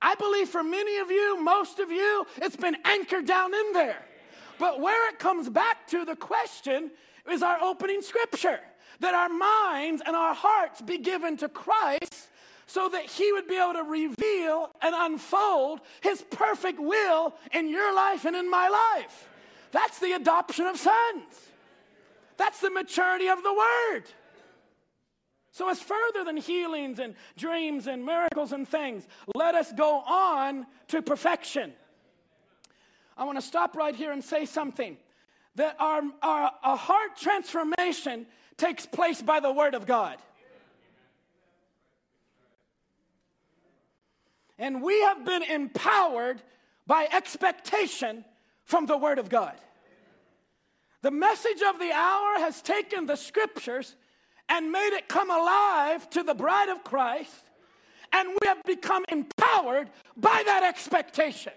[0.00, 4.00] I believe for many of you, most of you, it's been anchored down in there.
[4.60, 6.92] But where it comes back to the question
[7.28, 8.60] is our opening scripture
[9.00, 12.28] that our minds and our hearts be given to Christ
[12.66, 17.94] so that He would be able to reveal and unfold His perfect will in your
[17.94, 19.28] life and in my life.
[19.72, 21.48] That's the adoption of sons.
[22.36, 24.04] That's the maturity of the Word.
[25.52, 29.06] So it's further than healings and dreams and miracles and things.
[29.34, 31.72] Let us go on to perfection.
[33.16, 34.96] I want to stop right here and say something
[35.56, 38.26] that our, our, our heart transformation
[38.60, 40.18] takes place by the Word of God.
[44.58, 46.42] And we have been empowered
[46.86, 48.24] by expectation
[48.64, 49.54] from the Word of God.
[51.00, 53.96] The message of the hour has taken the scriptures
[54.50, 57.34] and made it come alive to the bride of Christ,
[58.12, 61.52] and we have become empowered by that expectation.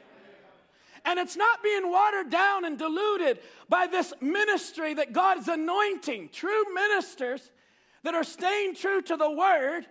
[1.06, 6.30] And it's not being watered down and diluted by this ministry that God is anointing.
[6.32, 7.52] True ministers
[8.04, 9.86] that are staying true to the word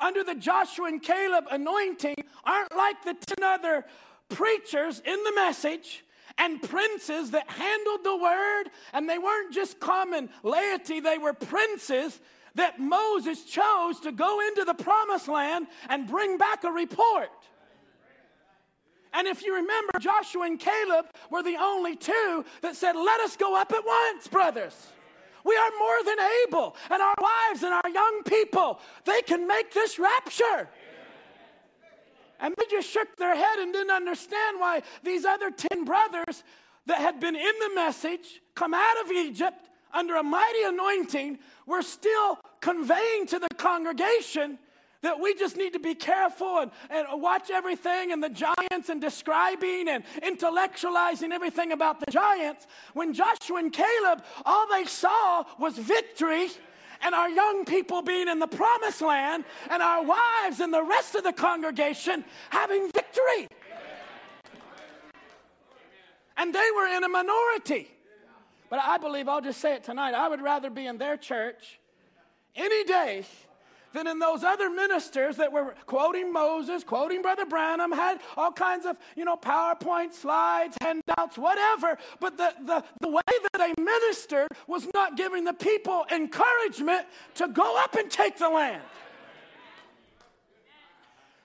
[0.00, 3.84] under the Joshua and Caleb anointing aren't like the 10 other
[4.28, 6.04] preachers in the message
[6.38, 12.20] and princes that handled the word, and they weren't just common laity, they were princes
[12.56, 17.30] that Moses chose to go into the promised land and bring back a report.
[19.16, 23.34] And if you remember, Joshua and Caleb were the only two that said, Let us
[23.34, 24.76] go up at once, brothers.
[25.42, 26.76] We are more than able.
[26.90, 30.68] And our wives and our young people, they can make this rapture.
[32.40, 36.44] And they just shook their head and didn't understand why these other 10 brothers
[36.84, 41.80] that had been in the message, come out of Egypt under a mighty anointing, were
[41.80, 44.58] still conveying to the congregation
[45.06, 49.00] that we just need to be careful and, and watch everything and the giants and
[49.00, 52.66] describing and intellectualizing everything about the giants.
[52.92, 56.48] When Joshua and Caleb, all they saw was victory
[57.02, 61.14] and our young people being in the promised land, and our wives and the rest
[61.14, 63.48] of the congregation having victory.
[66.38, 67.90] And they were in a minority.
[68.70, 71.78] But I believe, I'll just say it tonight, I would rather be in their church
[72.56, 73.24] any day
[73.96, 78.84] than in those other ministers that were quoting Moses, quoting Brother Branham, had all kinds
[78.84, 81.96] of, you know, PowerPoint slides, handouts, whatever.
[82.20, 87.48] But the, the, the way that they ministered was not giving the people encouragement to
[87.48, 88.82] go up and take the land.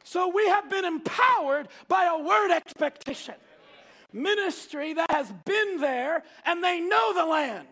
[0.03, 3.35] So we have been empowered by a word expectation.
[4.11, 7.67] Ministry that has been there and they know the land.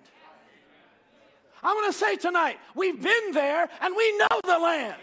[1.62, 4.96] I want to say tonight, we've been there and we know the land.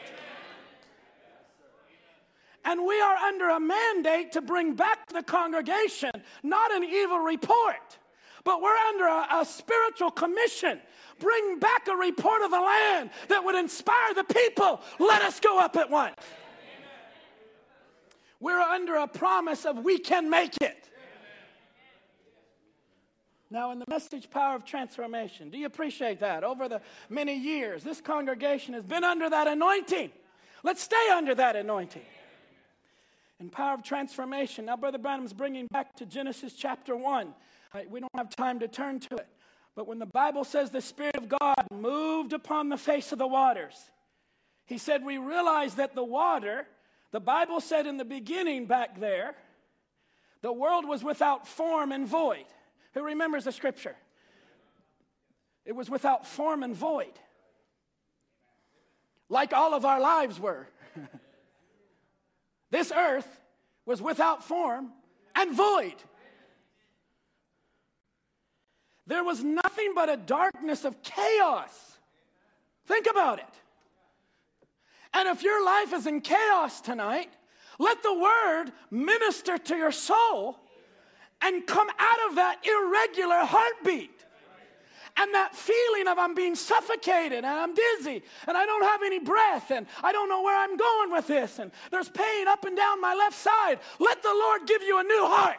[2.64, 6.10] And we are under a mandate to bring back the congregation
[6.42, 7.98] not an evil report,
[8.42, 10.80] but we're under a, a spiritual commission.
[11.20, 14.80] Bring back a report of the land that would inspire the people.
[14.98, 16.16] Let us go up at once.
[18.40, 20.90] We're under a promise of we can make it.
[23.50, 26.42] Now, in the message Power of Transformation, do you appreciate that?
[26.42, 30.10] Over the many years, this congregation has been under that anointing.
[30.64, 32.02] Let's stay under that anointing.
[33.38, 37.34] In Power of Transformation, now Brother Branham's bringing back to Genesis chapter 1.
[37.88, 39.28] We don't have time to turn to it.
[39.76, 43.26] But when the Bible says the Spirit of God moved upon the face of the
[43.26, 43.90] waters,
[44.64, 46.66] he said, We realize that the water,
[47.12, 49.36] the Bible said in the beginning back there,
[50.40, 52.46] the world was without form and void.
[52.96, 53.94] Who remembers the scripture?
[55.66, 57.12] It was without form and void,
[59.28, 60.66] like all of our lives were.
[62.70, 63.28] this earth
[63.84, 64.92] was without form
[65.34, 65.96] and void.
[69.06, 71.98] There was nothing but a darkness of chaos.
[72.86, 73.54] Think about it.
[75.12, 77.28] And if your life is in chaos tonight,
[77.78, 80.60] let the word minister to your soul
[81.42, 84.10] and come out of that irregular heartbeat
[85.18, 89.18] and that feeling of I'm being suffocated and I'm dizzy and I don't have any
[89.18, 92.76] breath and I don't know where I'm going with this and there's pain up and
[92.76, 93.78] down my left side.
[93.98, 95.58] Let the Lord give you a new heart.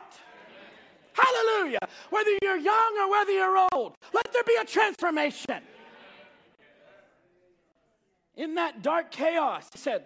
[1.13, 1.79] Hallelujah.
[2.11, 5.61] Whether you're young or whether you're old, let there be a transformation.
[8.35, 10.05] In that dark chaos, he said,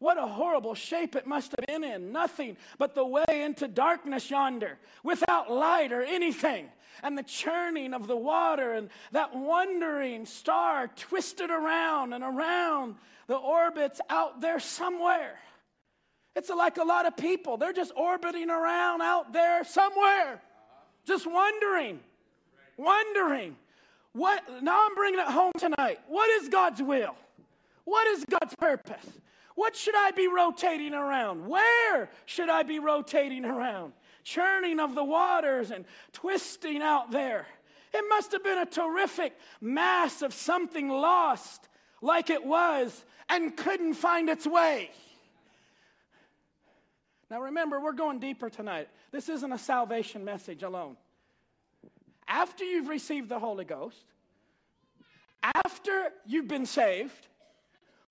[0.00, 2.10] what a horrible shape it must have been in.
[2.10, 6.68] Nothing but the way into darkness yonder, without light or anything.
[7.02, 12.96] And the churning of the water and that wandering star twisted around and around
[13.26, 15.38] the orbits out there somewhere.
[16.34, 17.58] It's like a lot of people.
[17.58, 20.40] They're just orbiting around out there somewhere,
[21.06, 22.00] just wondering,
[22.76, 23.56] wondering.
[24.12, 26.00] What, now I'm bringing it home tonight.
[26.08, 27.14] What is God's will?
[27.84, 29.06] What is God's purpose?
[29.60, 31.46] What should I be rotating around?
[31.46, 33.92] Where should I be rotating around?
[34.24, 35.84] Churning of the waters and
[36.14, 37.46] twisting out there.
[37.92, 41.68] It must have been a terrific mass of something lost,
[42.00, 44.92] like it was, and couldn't find its way.
[47.30, 48.88] Now remember, we're going deeper tonight.
[49.12, 50.96] This isn't a salvation message alone.
[52.26, 54.06] After you've received the Holy Ghost,
[55.42, 57.26] after you've been saved,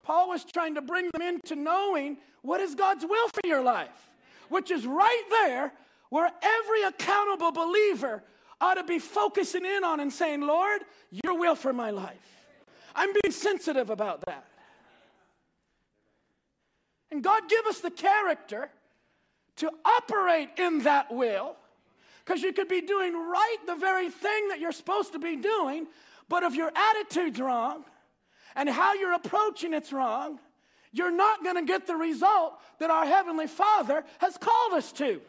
[0.03, 4.09] Paul was trying to bring them into knowing what is God's will for your life,
[4.49, 5.73] which is right there
[6.09, 8.23] where every accountable believer
[8.61, 10.81] ought to be focusing in on and saying, Lord,
[11.11, 12.17] your will for my life.
[12.95, 14.45] I'm being sensitive about that.
[17.11, 18.69] And God give us the character
[19.57, 21.55] to operate in that will
[22.23, 25.87] because you could be doing right the very thing that you're supposed to be doing,
[26.27, 27.83] but if your attitude's wrong,
[28.59, 30.37] and how you're approaching it's wrong,
[30.91, 35.21] you're not going to get the result that our Heavenly Father has called us to.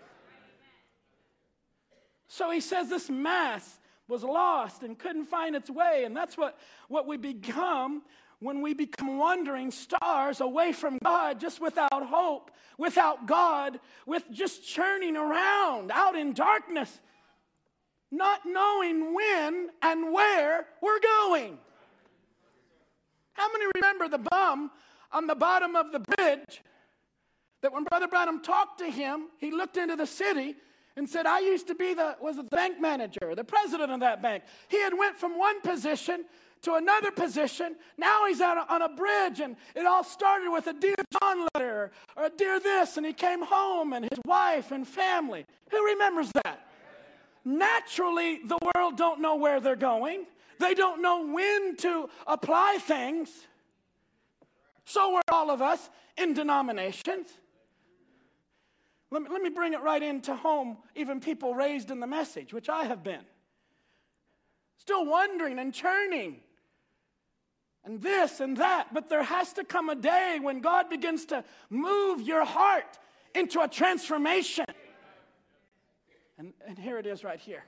[2.26, 3.78] So he says this mass
[4.09, 6.03] was lost and couldn't find its way.
[6.05, 6.59] And that's what,
[6.89, 8.03] what we become
[8.41, 14.66] when we become wandering stars away from God, just without hope, without God, with just
[14.66, 17.01] churning around out in darkness,
[18.11, 21.59] not knowing when and where we're going.
[23.33, 24.70] How many remember the bum
[25.12, 26.62] on the bottom of the bridge
[27.62, 30.57] that when Brother Branham talked to him, he looked into the city
[30.97, 34.22] and said, I used to be the, was the bank manager, the president of that
[34.22, 34.45] bank.
[34.68, 36.24] He had went from one position
[36.62, 37.76] to another position.
[37.97, 41.91] Now he's a, on a bridge, and it all started with a Dear John letter
[42.16, 45.47] or a Dear this, and he came home and his wife and family.
[45.70, 46.66] Who remembers that?
[47.45, 50.26] Naturally, the world don't know where they're going.
[50.61, 53.31] They don't know when to apply things.
[54.85, 55.89] So are all of us
[56.19, 57.29] in denominations.
[59.11, 62.53] Let me, let me bring it right into home, even people raised in the message,
[62.53, 63.25] which I have been.
[64.77, 66.37] Still wondering and churning
[67.83, 71.43] and this and that, but there has to come a day when God begins to
[71.71, 72.99] move your heart
[73.35, 74.67] into a transformation.
[76.39, 77.65] And, and here it is right here.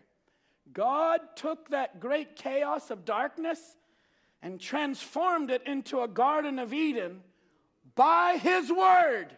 [0.72, 3.76] God took that great chaos of darkness
[4.42, 7.20] and transformed it into a Garden of Eden
[7.94, 9.28] by His Word.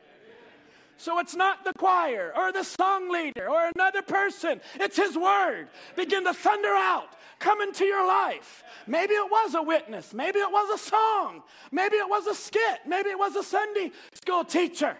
[0.96, 4.60] So it's not the choir or the song leader or another person.
[4.76, 5.68] It's His Word.
[5.96, 7.08] Begin to thunder out,
[7.40, 8.62] come into your life.
[8.86, 10.14] Maybe it was a witness.
[10.14, 11.42] Maybe it was a song.
[11.72, 12.80] Maybe it was a skit.
[12.86, 14.96] Maybe it was a Sunday school teacher.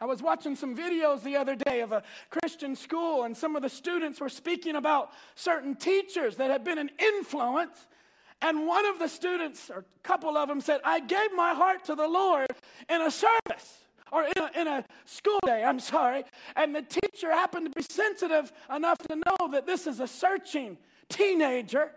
[0.00, 3.62] I was watching some videos the other day of a Christian school, and some of
[3.62, 7.86] the students were speaking about certain teachers that had been an influence.
[8.40, 11.84] And one of the students, or a couple of them, said, I gave my heart
[11.86, 12.46] to the Lord
[12.88, 13.78] in a service
[14.12, 16.24] or in a, in a, school day, I'm sorry.
[16.54, 20.78] And the teacher happened to be sensitive enough to know that this is a searching
[21.08, 21.90] teenager.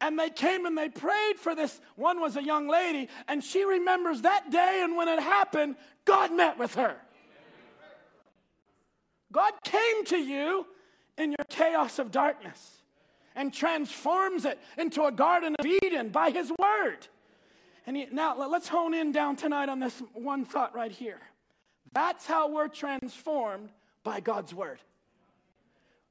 [0.00, 1.80] And they came and they prayed for this.
[1.96, 6.32] One was a young lady, and she remembers that day and when it happened, God
[6.32, 6.96] met with her.
[9.34, 10.64] God came to you
[11.18, 12.78] in your chaos of darkness
[13.34, 17.08] and transforms it into a Garden of Eden by His Word.
[17.84, 21.20] And he, now let's hone in down tonight on this one thought right here.
[21.92, 23.70] That's how we're transformed
[24.04, 24.78] by God's Word.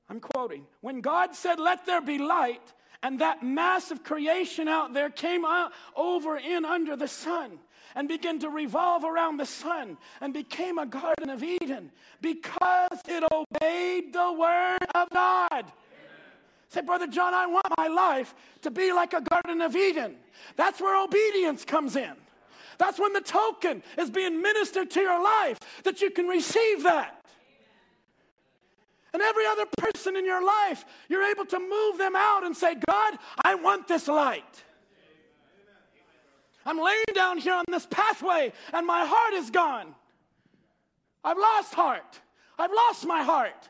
[0.10, 0.66] I'm quoting.
[0.82, 5.46] When God said, Let there be light, and that mass of creation out there came
[5.46, 7.60] out over in under the sun
[7.96, 11.92] and began to revolve around the sun and became a Garden of Eden
[12.22, 15.66] because it obeyed the Word of God.
[16.70, 18.34] Say, Brother John, I want my life
[18.64, 20.16] to be like a Garden of Eden.
[20.56, 22.14] That's where obedience comes in.
[22.80, 27.24] That's when the token is being ministered to your life that you can receive that.
[29.14, 32.74] And every other person in your life, you're able to move them out and say,
[32.74, 34.64] God, I want this light.
[36.66, 39.96] I'm laying down here on this pathway and my heart is gone.
[41.24, 42.22] I've lost heart.
[42.58, 43.70] I've lost my heart.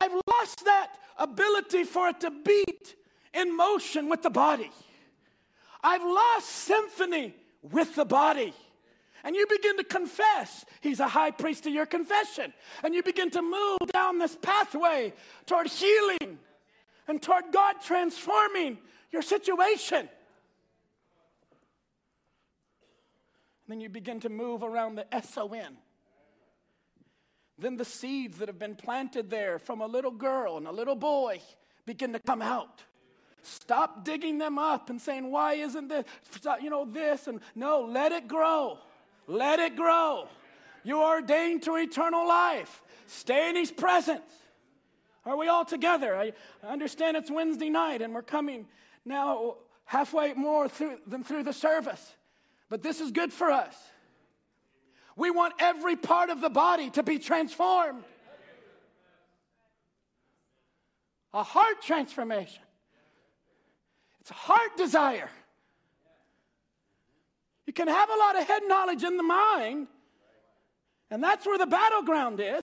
[0.00, 2.96] I've lost that ability for it to beat
[3.32, 4.70] in motion with the body.
[5.82, 8.52] I've lost symphony with the body.
[9.24, 10.64] And you begin to confess.
[10.80, 12.52] He's a high priest of your confession.
[12.82, 15.12] And you begin to move down this pathway
[15.46, 16.38] toward healing
[17.08, 18.78] and toward God transforming
[19.10, 20.08] your situation.
[23.68, 25.76] Then you begin to move around the SON.
[27.58, 30.96] Then the seeds that have been planted there from a little girl and a little
[30.96, 31.40] boy
[31.86, 32.82] begin to come out.
[33.42, 36.04] Stop digging them up and saying, why isn't this,
[36.60, 37.28] you know, this?
[37.28, 38.78] And no, let it grow.
[39.28, 40.28] Let it grow.
[40.82, 42.82] You are ordained to eternal life.
[43.06, 44.32] Stay in His presence.
[45.24, 46.16] Are we all together?
[46.16, 46.32] I
[46.64, 48.66] understand it's Wednesday night and we're coming
[49.04, 52.15] now halfway more through than through the service.
[52.68, 53.74] But this is good for us.
[55.16, 58.04] We want every part of the body to be transformed.
[61.32, 62.62] A heart transformation.
[64.20, 65.30] It's a heart desire.
[67.66, 69.86] You can have a lot of head knowledge in the mind,
[71.10, 72.62] and that's where the battleground is.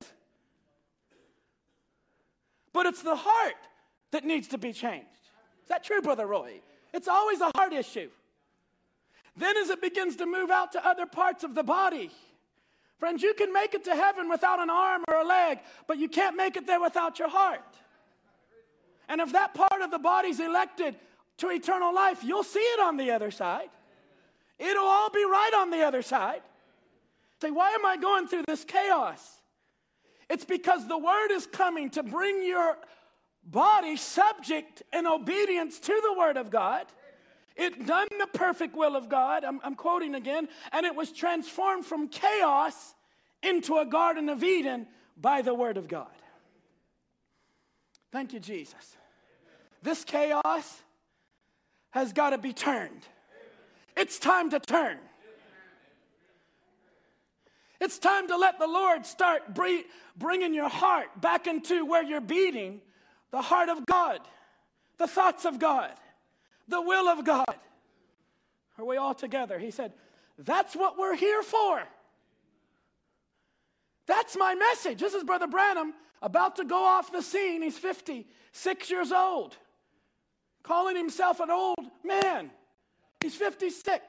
[2.71, 3.53] But it's the heart
[4.11, 5.07] that needs to be changed.
[5.61, 6.61] Is that true, Brother Roy?
[6.93, 8.09] It's always a heart issue.
[9.35, 12.11] Then, as it begins to move out to other parts of the body,
[12.99, 16.07] friends, you can make it to heaven without an arm or a leg, but you
[16.07, 17.61] can't make it there without your heart.
[19.09, 20.95] And if that part of the body's elected
[21.37, 23.69] to eternal life, you'll see it on the other side.
[24.59, 26.41] It'll all be right on the other side.
[27.41, 29.41] Say, why am I going through this chaos?
[30.29, 32.77] It's because the word is coming to bring your
[33.43, 36.85] body subject in obedience to the word of God
[37.55, 41.85] it done the perfect will of God, I'm, I'm, quoting again, and it was transformed
[41.85, 42.95] from chaos
[43.43, 44.87] into a Garden of Eden
[45.19, 46.07] by the Word of God.
[48.11, 48.97] Thank you, Jesus.
[49.83, 50.81] This chaos
[51.91, 53.01] has got to be turned.
[53.95, 54.97] It's time to turn.
[57.79, 59.55] It's time to let the Lord start
[60.17, 62.81] bringing your heart back into where you're beating
[63.29, 64.21] the heart of God,
[64.97, 65.91] the thoughts of God
[66.67, 67.55] the will of God.
[68.77, 69.59] Are we all together?
[69.59, 69.93] He said,
[70.37, 71.83] That's what we're here for.
[74.05, 74.99] That's my message.
[74.99, 77.61] This is Brother Branham about to go off the scene.
[77.61, 79.55] He's 56 years old,
[80.63, 82.51] calling himself an old man.
[83.21, 84.03] He's 56.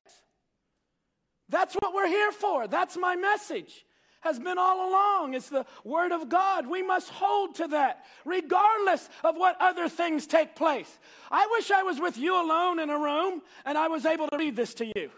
[1.49, 2.67] That's what we're here for.
[2.67, 3.84] That's my message
[4.25, 5.35] has been all along.
[5.35, 6.66] It's the Word of God.
[6.66, 10.99] We must hold to that, regardless of what other things take place.
[11.31, 14.37] I wish I was with you alone in a room and I was able to
[14.39, 15.11] read this to you.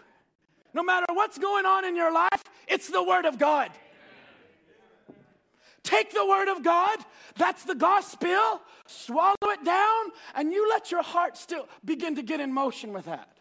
[0.73, 3.71] No matter what's going on in your life, it's the Word of God.
[5.83, 6.99] Take the Word of God,
[7.37, 12.41] that's the gospel, swallow it down, and you let your heart still begin to get
[12.41, 13.36] in motion with that.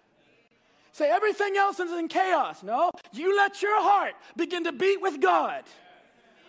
[0.97, 2.63] Say everything else is in chaos.
[2.63, 5.65] No, you let your heart begin to beat with God.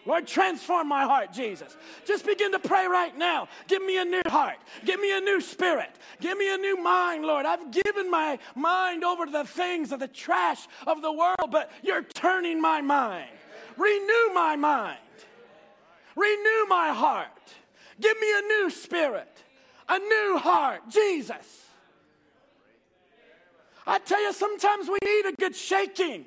[0.06, 1.76] Lord, transform my heart, Jesus.
[2.06, 3.50] Just begin to pray right now.
[3.68, 4.56] Give me a new heart.
[4.86, 5.89] Give me a new spirit.
[6.22, 7.45] Give me a new mind, Lord.
[7.45, 11.70] I've given my mind over to the things of the trash of the world, but
[11.84, 13.28] you're turning my mind.
[13.76, 14.98] Renew my mind.
[16.16, 17.54] Renew my heart.
[18.00, 19.43] Give me a new spirit,
[19.89, 21.66] a new heart, Jesus.
[23.88, 26.26] I tell you, sometimes we need a good shaking.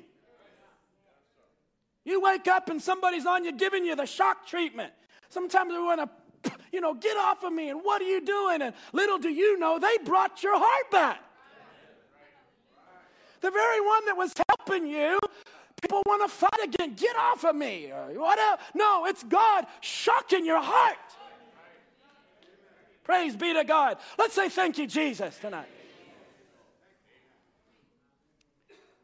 [2.03, 4.91] You wake up and somebody's on you giving you the shock treatment.
[5.29, 6.01] Sometimes we want
[6.43, 8.63] to, you know, get off of me and what are you doing?
[8.63, 11.19] And little do you know, they brought your heart back.
[13.41, 15.19] The very one that was helping you,
[15.81, 16.95] people want to fight again.
[16.95, 17.91] Get off of me.
[17.91, 18.57] Or whatever.
[18.73, 20.97] No, it's God shocking your heart.
[23.03, 23.97] Praise be to God.
[24.17, 25.67] Let's say thank you, Jesus, tonight.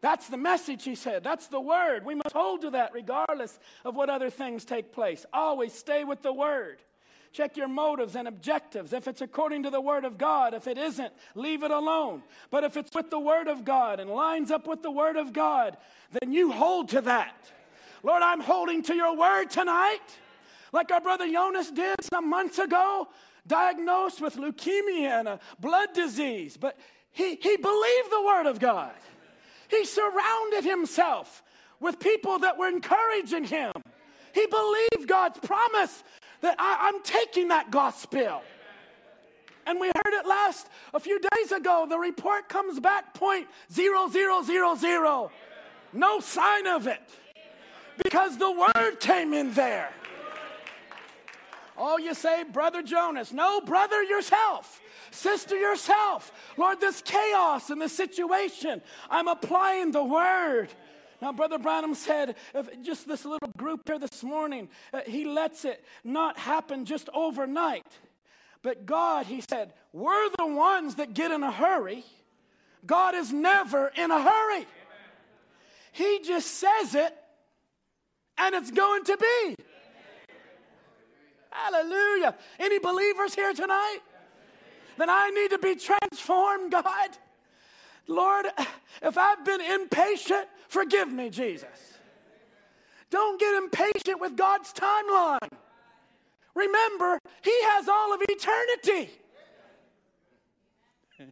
[0.02, 1.24] That's the message, he said.
[1.24, 2.06] That's the word.
[2.06, 5.26] We must hold to that regardless of what other things take place.
[5.34, 6.82] Always stay with the word.
[7.34, 8.94] Check your motives and objectives.
[8.94, 12.24] If it's according to the word of God, if it isn't, leave it alone.
[12.50, 15.34] But if it's with the word of God and lines up with the word of
[15.34, 15.78] God,
[16.20, 17.52] then you hold to that.
[18.04, 20.00] Lord, I'm holding to your word tonight,
[20.72, 23.08] like our brother Jonas did some months ago,
[23.46, 26.58] diagnosed with leukemia and a blood disease.
[26.58, 26.78] But
[27.12, 28.94] he, he believed the word of God.
[29.70, 31.44] He surrounded himself
[31.80, 33.72] with people that were encouraging him.
[34.34, 36.04] He believed God's promise
[36.42, 38.42] that I, am taking that gospel.
[39.66, 41.86] And we heard it last a few days ago.
[41.90, 45.32] The report comes back point zero zero zero zero.
[45.92, 47.02] No sign of it.
[48.04, 49.90] Because the word came in there.
[51.78, 53.34] Oh, you say, Brother Jonas.
[53.34, 54.80] No, brother yourself.
[55.12, 56.32] Sister yourself.
[56.58, 60.70] Lord, this chaos and this situation, I'm applying the word.
[61.22, 62.36] Now, Brother Branham said,
[62.84, 67.88] just this little group here this morning, uh, he lets it not happen just overnight.
[68.62, 72.04] But God, he said, we're the ones that get in a hurry.
[72.86, 74.68] God is never in a hurry.
[75.92, 77.16] He just says it,
[78.38, 79.56] and it's going to be.
[81.50, 82.36] Hallelujah.
[82.60, 84.00] Any believers here tonight?
[84.98, 87.10] Then I need to be transformed, God.
[88.08, 88.48] Lord,
[89.02, 91.98] if I've been impatient, forgive me, Jesus.
[93.10, 95.50] Don't get impatient with God's timeline.
[96.56, 99.12] Remember, He has all of eternity.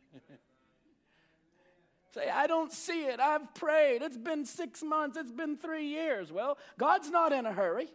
[2.13, 3.19] Say, I don't see it.
[3.19, 4.01] I've prayed.
[4.01, 5.17] It's been six months.
[5.17, 6.31] It's been three years.
[6.31, 7.89] Well, God's not in a hurry,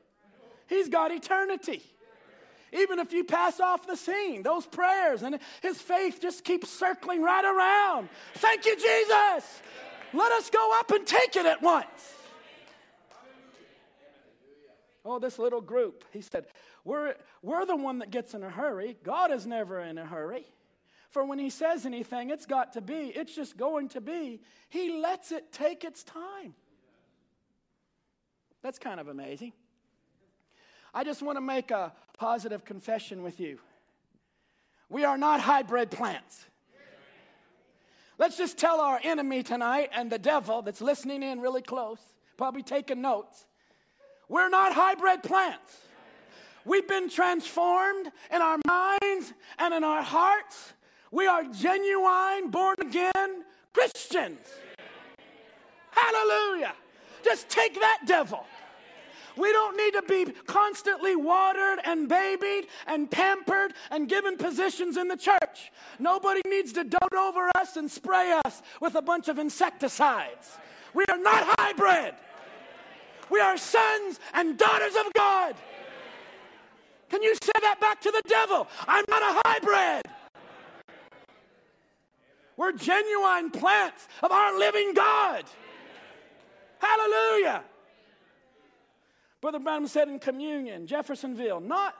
[0.68, 1.82] He's got eternity.
[2.72, 7.22] Even if you pass off the scene, those prayers and his faith just keeps circling
[7.22, 8.08] right around.
[8.34, 9.62] Thank you, Jesus.
[10.12, 12.14] Let us go up and take it at once.
[15.04, 16.46] Oh, this little group, he said,
[16.84, 18.96] we're, we're the one that gets in a hurry.
[19.02, 20.46] God is never in a hurry.
[21.10, 24.40] For when he says anything, it's got to be, it's just going to be.
[24.68, 26.54] He lets it take its time.
[28.62, 29.52] That's kind of amazing.
[30.92, 33.58] I just want to make a positive confession with you.
[34.90, 36.44] We are not hybrid plants.
[38.18, 41.98] Let's just tell our enemy tonight and the devil that's listening in really close,
[42.36, 43.46] probably taking notes.
[44.28, 45.78] We're not hybrid plants.
[46.66, 50.74] We've been transformed in our minds and in our hearts.
[51.10, 54.46] We are genuine, born again Christians.
[55.90, 56.74] Hallelujah.
[57.24, 58.44] Just take that devil.
[59.40, 65.08] We don't need to be constantly watered and babied and pampered and given positions in
[65.08, 65.72] the church.
[65.98, 70.58] Nobody needs to dote over us and spray us with a bunch of insecticides.
[70.92, 72.14] We are not hybrid.
[73.30, 75.54] We are sons and daughters of God.
[77.08, 78.68] Can you say that back to the devil?
[78.86, 80.02] I'm not a hybrid.
[82.58, 85.44] We're genuine plants of our living God.
[86.78, 87.62] Hallelujah.
[89.40, 91.94] Brother Branham said in communion, Jeffersonville, not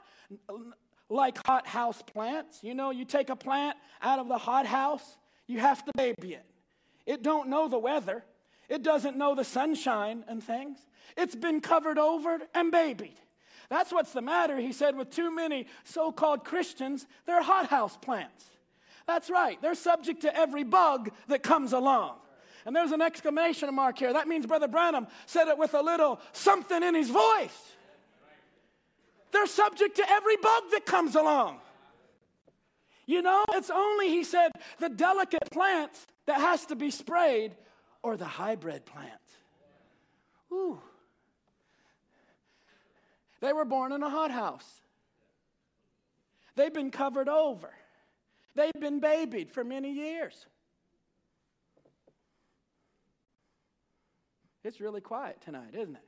[1.08, 2.60] like hot house plants.
[2.62, 5.16] You know, you take a plant out of the hot house,
[5.46, 6.44] you have to baby it.
[7.06, 8.24] It don't know the weather.
[8.68, 10.78] It doesn't know the sunshine and things.
[11.16, 13.18] It's been covered over and babied.
[13.68, 17.06] That's what's the matter, he said, with too many so called Christians.
[17.26, 18.44] They're hothouse plants.
[19.06, 22.16] That's right, they're subject to every bug that comes along.
[22.70, 24.12] And there's an exclamation mark here.
[24.12, 27.72] That means Brother Branham said it with a little something in his voice.
[29.32, 31.58] They're subject to every bug that comes along.
[33.06, 37.56] You know, it's only, he said, the delicate plants that has to be sprayed
[38.04, 39.32] or the hybrid plants.
[40.52, 40.78] Ooh.
[43.40, 44.80] They were born in a hothouse.
[46.54, 47.72] They've been covered over.
[48.54, 50.46] They've been babied for many years.
[54.64, 56.02] It's really quiet tonight, isn't it?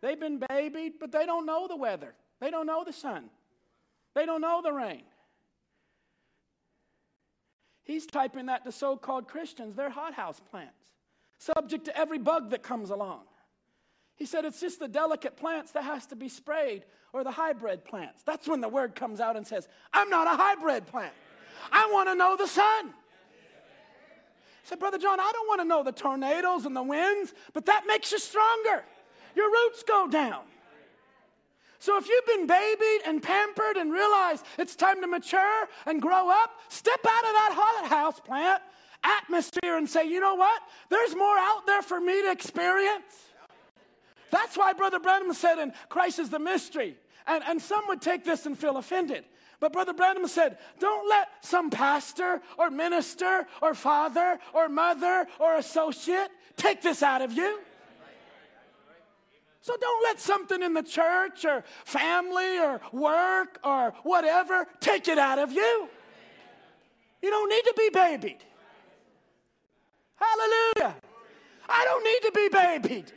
[0.00, 2.14] They've been babied, but they don't know the weather.
[2.40, 3.30] They don't know the sun.
[4.14, 5.02] They don't know the rain.
[7.84, 9.74] He's typing that to so called Christians.
[9.74, 10.92] They're hothouse plants,
[11.38, 13.22] subject to every bug that comes along.
[14.16, 17.84] He said it's just the delicate plants that has to be sprayed or the hybrid
[17.84, 18.22] plants.
[18.24, 21.14] That's when the word comes out and says, I'm not a hybrid plant.
[21.72, 22.92] I want to know the sun.
[24.68, 27.84] Said, Brother John, I don't want to know the tornadoes and the winds, but that
[27.86, 28.84] makes you stronger.
[29.34, 30.42] Your roots go down.
[31.78, 36.28] So if you've been babied and pampered and realize it's time to mature and grow
[36.28, 38.62] up, step out of that hothouse plant
[39.02, 40.60] atmosphere and say, you know what?
[40.90, 43.24] There's more out there for me to experience.
[44.30, 46.98] That's why Brother Branham said, and Christ is the mystery.
[47.26, 49.24] And, and some would take this and feel offended.
[49.60, 55.56] But Brother Branham said, don't let some pastor or minister or father or mother or
[55.56, 57.60] associate take this out of you.
[59.60, 65.18] So don't let something in the church or family or work or whatever take it
[65.18, 65.88] out of you.
[67.20, 68.44] You don't need to be babied.
[70.16, 70.96] Hallelujah.
[71.68, 73.12] I don't need to be babied.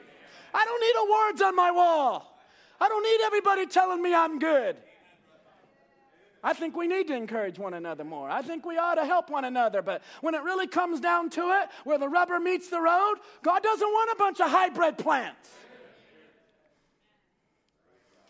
[0.54, 2.40] I don't need awards on my wall.
[2.80, 4.76] I don't need everybody telling me I'm good.
[6.44, 8.30] I think we need to encourage one another more.
[8.30, 9.82] I think we ought to help one another.
[9.82, 13.62] But when it really comes down to it, where the rubber meets the road, God
[13.62, 15.50] doesn't want a bunch of hybrid plants.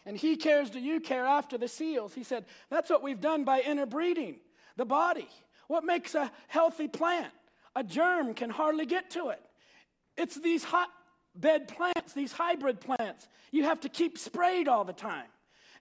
[0.05, 2.13] And He cares, do you care after the seals?
[2.13, 4.37] He said, that's what we've done by interbreeding
[4.75, 5.29] the body.
[5.67, 7.31] What makes a healthy plant?
[7.75, 9.39] A germ can hardly get to it.
[10.17, 10.89] It's these hot
[11.35, 15.27] bed plants, these hybrid plants, you have to keep sprayed all the time.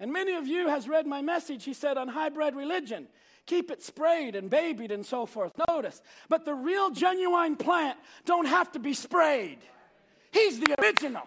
[0.00, 3.06] And many of you has read my message, he said, on hybrid religion.
[3.46, 5.52] Keep it sprayed and babied and so forth.
[5.68, 9.58] Notice, but the real genuine plant don't have to be sprayed.
[10.32, 11.22] He's the original.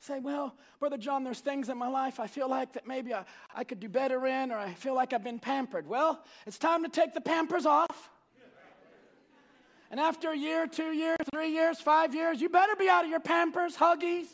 [0.00, 3.24] Say, well, Brother John, there's things in my life I feel like that maybe I,
[3.54, 5.86] I could do better in, or I feel like I've been pampered.
[5.86, 8.10] Well, it's time to take the pampers off
[9.90, 13.10] and after a year, two years, three years, five years, you better be out of
[13.10, 14.26] your Pampers, Huggies,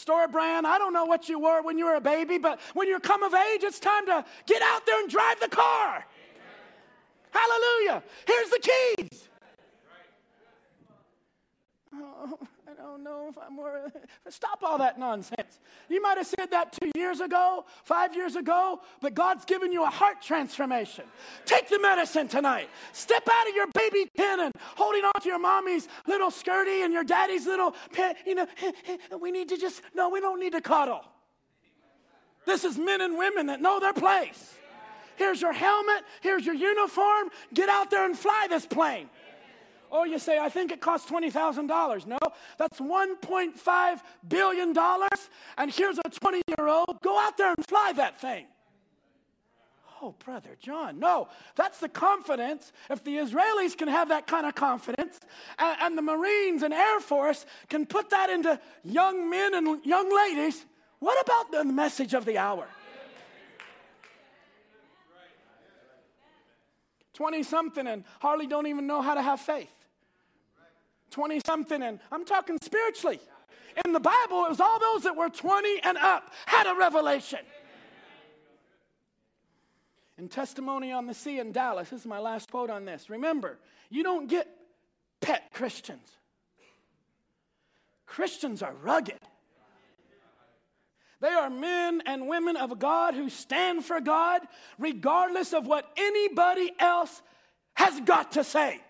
[0.00, 0.66] store brand.
[0.66, 3.22] I don't know what you were when you were a baby, but when you come
[3.22, 6.06] of age, it's time to get out there and drive the car.
[7.30, 8.02] Hallelujah.
[8.26, 9.28] Here's the keys.
[11.94, 12.38] Oh.
[12.80, 13.92] I don't know if I'm more.
[14.28, 15.58] Stop all that nonsense.
[15.88, 19.84] You might have said that two years ago, five years ago, but God's given you
[19.84, 21.04] a heart transformation.
[21.44, 22.70] Take the medicine tonight.
[22.92, 26.92] Step out of your baby pen and holding on to your mommy's little skirty and
[26.92, 27.74] your daddy's little.
[28.26, 28.46] You know,
[29.20, 31.04] we need to just, no, we don't need to cuddle.
[32.46, 34.56] This is men and women that know their place.
[35.16, 37.28] Here's your helmet, here's your uniform.
[37.52, 39.10] Get out there and fly this plane.
[39.92, 42.06] Oh, you say, I think it costs $20,000.
[42.06, 42.18] No,
[42.58, 44.76] that's $1.5 billion.
[45.58, 47.00] And here's a 20 year old.
[47.02, 48.46] Go out there and fly that thing.
[50.02, 52.72] Oh, Brother John, no, that's the confidence.
[52.88, 55.20] If the Israelis can have that kind of confidence,
[55.58, 60.14] and, and the Marines and Air Force can put that into young men and young
[60.14, 60.64] ladies,
[61.00, 62.66] what about the message of the hour?
[67.12, 69.68] 20 something and hardly don't even know how to have faith.
[71.10, 73.20] 20 something, and I'm talking spiritually.
[73.84, 77.40] In the Bible, it was all those that were 20 and up had a revelation.
[80.18, 83.08] In Testimony on the Sea in Dallas, this is my last quote on this.
[83.08, 83.58] Remember,
[83.88, 84.48] you don't get
[85.20, 86.06] pet Christians.
[88.06, 89.18] Christians are rugged.
[91.20, 94.42] They are men and women of God who stand for God
[94.78, 97.22] regardless of what anybody else
[97.74, 98.80] has got to say.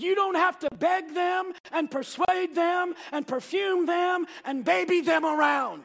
[0.00, 5.24] You don't have to beg them and persuade them and perfume them and baby them
[5.24, 5.84] around.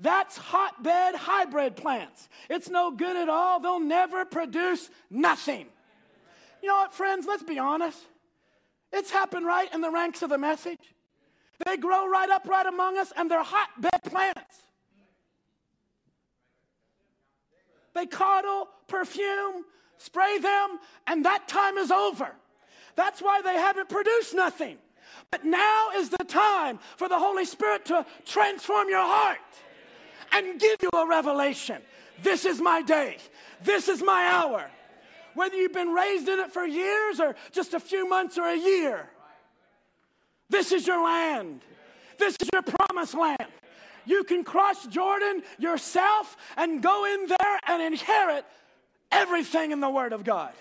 [0.00, 2.28] That's hotbed hybrid plants.
[2.48, 3.60] It's no good at all.
[3.60, 5.66] They'll never produce nothing.
[6.62, 7.26] You know what, friends?
[7.26, 7.98] Let's be honest.
[8.92, 10.80] It's happened right in the ranks of the message.
[11.66, 14.62] They grow right up right among us, and they're hotbed plants.
[17.94, 19.64] They coddle, perfume,
[19.98, 22.32] spray them, and that time is over.
[22.98, 24.76] That's why they haven't produced nothing.
[25.30, 29.38] But now is the time for the Holy Spirit to transform your heart
[30.32, 31.80] and give you a revelation.
[32.24, 33.18] This is my day.
[33.62, 34.68] This is my hour.
[35.34, 38.56] Whether you've been raised in it for years or just a few months or a
[38.56, 39.08] year,
[40.50, 41.60] this is your land.
[42.18, 43.46] This is your promised land.
[44.06, 48.44] You can cross Jordan yourself and go in there and inherit
[49.12, 50.52] everything in the Word of God.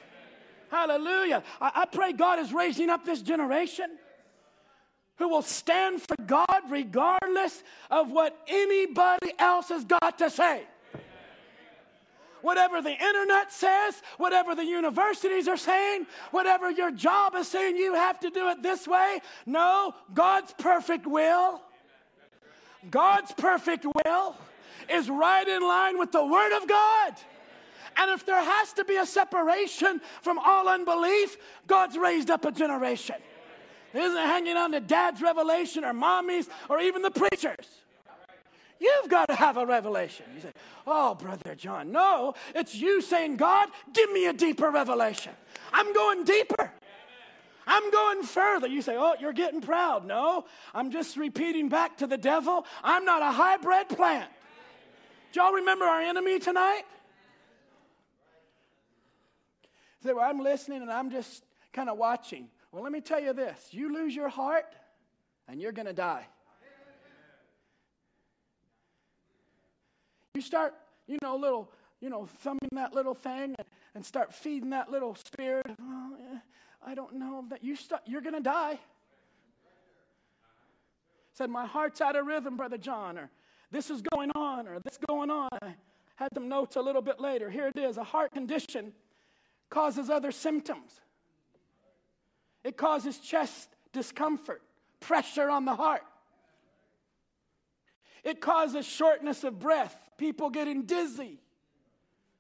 [0.70, 1.44] Hallelujah.
[1.62, 3.90] I, I pray God is raising up this generation
[5.18, 10.64] who will stand for God regardless of what anybody else has got to say.
[12.42, 17.96] Whatever the internet says, whatever the universities are saying, whatever your job is saying, you
[17.96, 19.20] have to do it this way.
[19.46, 21.62] No, God's perfect will,
[22.90, 24.36] God's perfect will
[24.90, 27.14] is right in line with the Word of God.
[27.98, 32.52] And if there has to be a separation from all unbelief, God's raised up a
[32.52, 33.16] generation.
[33.94, 37.66] It isn't hanging on to dad's revelation or mommy's or even the preachers.
[38.80, 40.26] You've got to have a revelation.
[40.36, 40.52] You say,
[40.86, 45.34] Oh, Brother John, no, it's you saying, God, give me a deeper revelation.
[45.74, 46.72] I'm going deeper.
[47.66, 48.68] I'm going further.
[48.68, 50.06] You say, Oh, you're getting proud.
[50.06, 50.46] No,
[50.76, 54.30] I'm just repeating back to the devil, I'm not a hybrid plant.
[55.34, 56.84] Do y'all remember our enemy tonight?
[60.04, 61.44] Say, well, I'm listening and I'm just
[61.74, 62.50] kind of watching.
[62.72, 64.66] Well, let me tell you this you lose your heart
[65.48, 66.28] and you're going to die.
[70.36, 70.76] You start,
[71.08, 73.56] you know, little, you know, thumbing that little thing
[73.96, 75.66] and, start feeding that little spirit.
[75.82, 76.40] Oh, eh, yeah,
[76.86, 78.78] I don't know that you start, you're going to die.
[81.34, 83.32] Said, my heart's out of rhythm, Brother John, or
[83.72, 85.50] this is going on, or this going on.
[85.64, 85.74] I
[86.18, 87.50] had some notes a little bit later.
[87.50, 88.94] Here it is a heart condition
[89.70, 91.02] causes other symptoms.
[92.64, 94.62] It causes chest discomfort,
[95.00, 96.04] pressure on the heart.
[98.24, 101.40] It causes shortness of breath, people getting dizzy.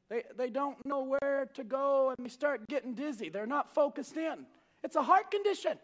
[0.10, 3.30] They, they don't know where to go and they start getting dizzy.
[3.30, 4.46] They're not focused in.
[4.84, 5.78] It's a heart condition.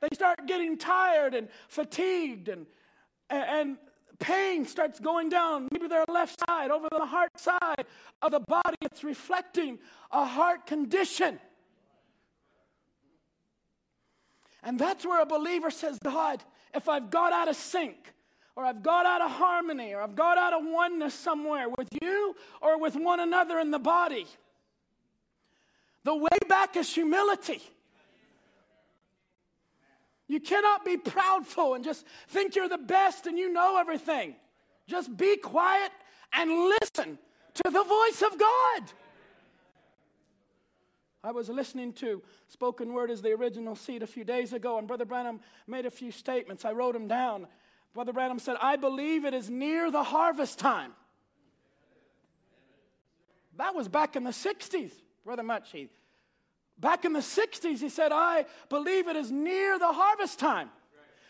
[0.00, 2.66] They start getting tired and fatigued and,
[3.28, 3.76] and
[4.20, 7.86] pain starts going down, maybe their left side, over the heart side
[8.22, 8.76] of the body.
[8.82, 9.78] It's reflecting
[10.12, 11.40] a heart condition.
[14.62, 16.42] And that's where a believer says, God,
[16.74, 17.96] if I've got out of sync,
[18.56, 22.36] or I've got out of harmony, or I've got out of oneness somewhere with you
[22.60, 24.26] or with one another in the body,
[26.04, 27.62] the way back is humility.
[30.30, 34.36] You cannot be proudful and just think you're the best and you know everything.
[34.86, 35.90] Just be quiet
[36.32, 37.18] and listen
[37.54, 38.92] to the voice of God.
[41.24, 44.86] I was listening to Spoken Word is the original seed a few days ago, and
[44.86, 46.64] Brother Branham made a few statements.
[46.64, 47.48] I wrote them down.
[47.92, 50.92] Brother Branham said, I believe it is near the harvest time.
[53.58, 54.92] That was back in the 60s,
[55.24, 55.88] Brother Muchie.
[56.80, 60.70] Back in the 60s, he said, I believe it is near the harvest time.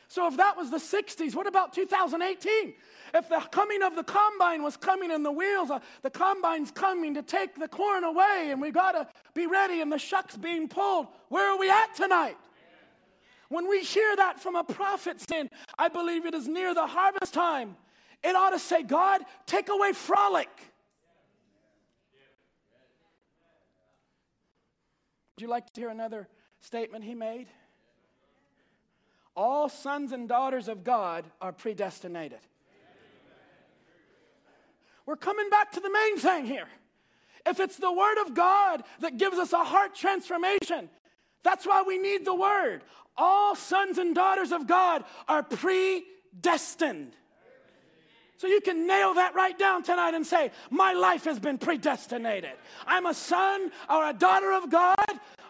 [0.07, 2.75] So if that was the 60s, what about 2018?
[3.15, 7.15] If the coming of the combine was coming and the wheels, uh, the combine's coming
[7.15, 10.69] to take the corn away and we got to be ready and the shuck's being
[10.69, 12.37] pulled, where are we at tonight?
[13.49, 17.35] When we hear that from a prophet saying, I believe it is near the harvest
[17.35, 17.77] time,
[18.23, 20.49] it ought to say, God, take away frolic.
[25.41, 26.28] Would you like to hear another
[26.61, 27.47] statement he made?
[29.34, 32.41] All sons and daughters of God are predestinated.
[35.07, 36.68] We're coming back to the main thing here.
[37.47, 40.91] If it's the Word of God that gives us a heart transformation,
[41.43, 42.82] that's why we need the Word.
[43.16, 47.16] All sons and daughters of God are predestined.
[48.41, 52.53] So you can nail that right down tonight and say, My life has been predestinated.
[52.86, 54.97] I'm a son or a daughter of God.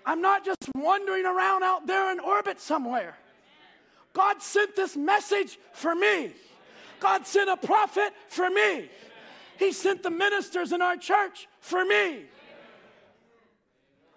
[0.04, 3.14] I'm not just wandering around out there in orbit somewhere.
[4.12, 6.32] God sent this message for me.
[6.98, 8.90] God sent a prophet for me.
[9.56, 12.24] He sent the ministers in our church for me.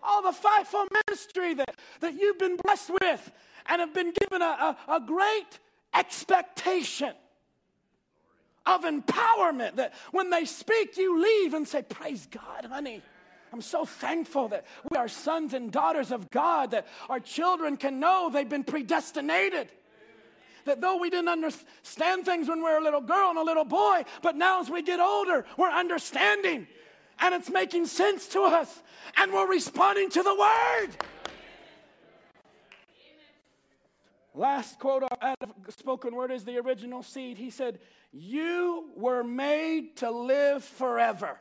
[0.01, 3.31] All the fivefold ministry that, that you've been blessed with
[3.67, 5.59] and have been given a, a, a great
[5.93, 7.13] expectation
[8.65, 13.01] of empowerment that when they speak, you leave and say, Praise God, honey.
[13.51, 17.99] I'm so thankful that we are sons and daughters of God, that our children can
[17.99, 19.67] know they've been predestinated.
[20.65, 23.65] That though we didn't understand things when we were a little girl and a little
[23.65, 26.67] boy, but now as we get older, we're understanding
[27.19, 28.81] and it's making sense to us
[29.17, 30.89] and we're responding to the word.
[34.35, 37.37] Last quote out of spoken word is the original seed.
[37.37, 37.79] He said,
[38.11, 41.37] You were made to live forever.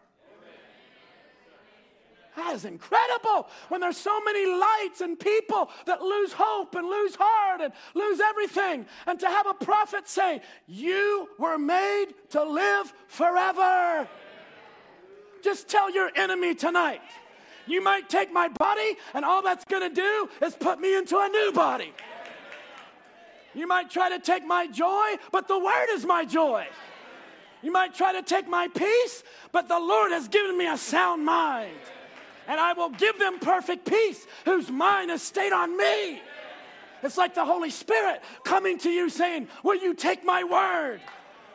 [2.36, 7.14] That is incredible when there's so many lights and people that lose hope and lose
[7.14, 8.86] heart and lose everything.
[9.06, 14.08] And to have a prophet say, You were made to live forever.
[15.42, 17.02] Just tell your enemy tonight.
[17.66, 21.18] You might take my body, and all that's going to do is put me into
[21.18, 21.92] a new body.
[23.54, 26.66] You might try to take my joy, but the word is my joy.
[27.62, 29.22] You might try to take my peace,
[29.52, 31.76] but the Lord has given me a sound mind
[32.48, 36.20] and I will give them perfect peace whose mind is stayed on me.
[37.02, 41.00] It's like the Holy Spirit coming to you saying, Will you take my word?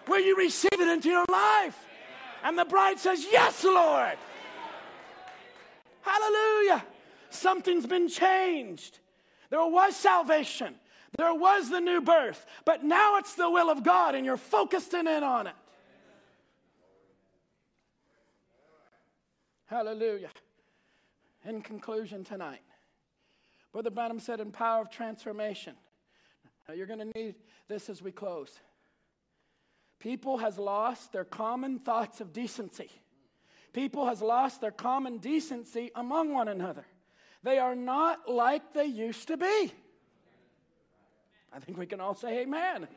[0.08, 1.78] Will you receive it into your life?
[2.44, 4.18] And the bride says, Yes, Lord.
[6.02, 6.86] Hallelujah.
[7.30, 9.00] Something's been changed.
[9.50, 10.76] There was salvation,
[11.18, 15.08] there was the new birth, but now it's the will of God, and you're focusing
[15.08, 15.56] in on it.
[19.66, 20.30] Hallelujah
[21.48, 22.62] in conclusion tonight,
[23.72, 25.76] Brother Branham said in Power of Transformation.
[26.68, 27.36] Now you're going to need
[27.68, 28.60] this as we close.
[30.00, 32.90] People has lost their common thoughts of decency.
[33.74, 36.86] People has lost their common decency among one another.
[37.44, 39.72] They are not like they used to be.
[41.58, 42.88] I think we can all say amen.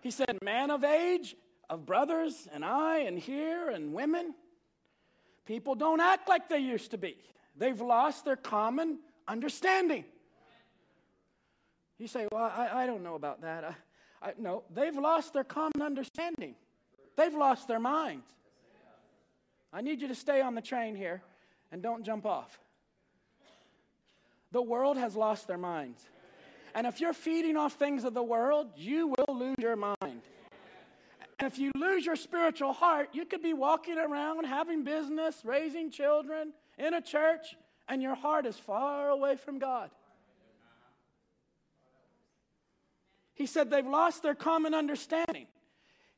[0.00, 1.36] He said, Man of age,
[1.68, 4.34] of brothers and I, and here, and women,
[5.44, 7.18] people don't act like they used to be.
[7.56, 10.06] They've lost their common understanding.
[11.98, 13.64] You say, Well, I, I don't know about that.
[13.64, 16.54] I, I, no, they've lost their common understanding,
[17.16, 18.26] they've lost their minds.
[19.74, 21.22] I need you to stay on the train here
[21.70, 22.58] and don't jump off.
[24.52, 26.02] The world has lost their minds.
[26.74, 29.96] And if you're feeding off things of the world, you will lose your mind.
[30.00, 35.90] And if you lose your spiritual heart, you could be walking around having business, raising
[35.90, 37.56] children, in a church
[37.88, 39.90] and your heart is far away from God.
[43.34, 45.46] He said they've lost their common understanding.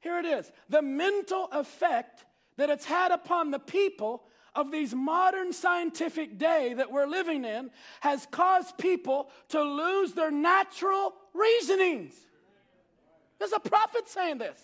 [0.01, 2.25] Here it is the mental effect
[2.57, 4.25] that it's had upon the people
[4.55, 10.31] of these modern scientific day that we're living in has caused people to lose their
[10.31, 12.15] natural reasonings.
[13.39, 14.61] There's a prophet saying this.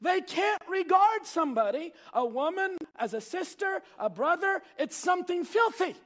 [0.00, 4.62] They can't regard somebody, a woman, as a sister, a brother.
[4.78, 5.96] It's something filthy.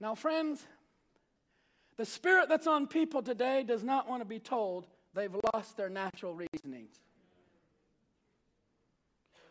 [0.00, 0.64] Now, friends,
[1.96, 5.88] the spirit that's on people today does not want to be told they've lost their
[5.88, 7.00] natural reasonings.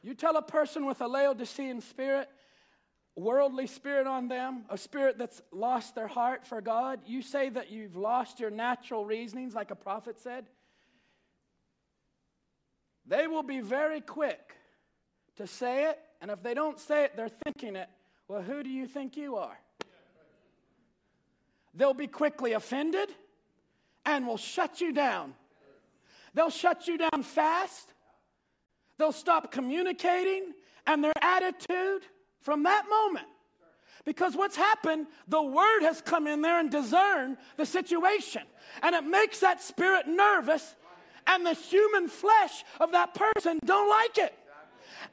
[0.02, 2.28] You tell a person with a Laodicean spirit,
[3.16, 7.72] worldly spirit on them, a spirit that's lost their heart for God, you say that
[7.72, 10.46] you've lost your natural reasonings, like a prophet said.
[13.06, 14.56] They will be very quick
[15.38, 17.90] to say it, and if they don't say it, they're thinking it.
[18.28, 19.60] Well, who do you think you are?
[21.74, 23.10] They'll be quickly offended
[24.06, 25.34] and will shut you down.
[26.34, 27.94] They'll shut you down fast.
[29.02, 30.54] They'll stop communicating,
[30.86, 32.04] and their attitude
[32.40, 33.26] from that moment.
[34.06, 38.44] Because what's happened, the word has come in there and discerned the situation.
[38.84, 40.76] And it makes that spirit nervous
[41.26, 44.36] and the human flesh of that person don't like it.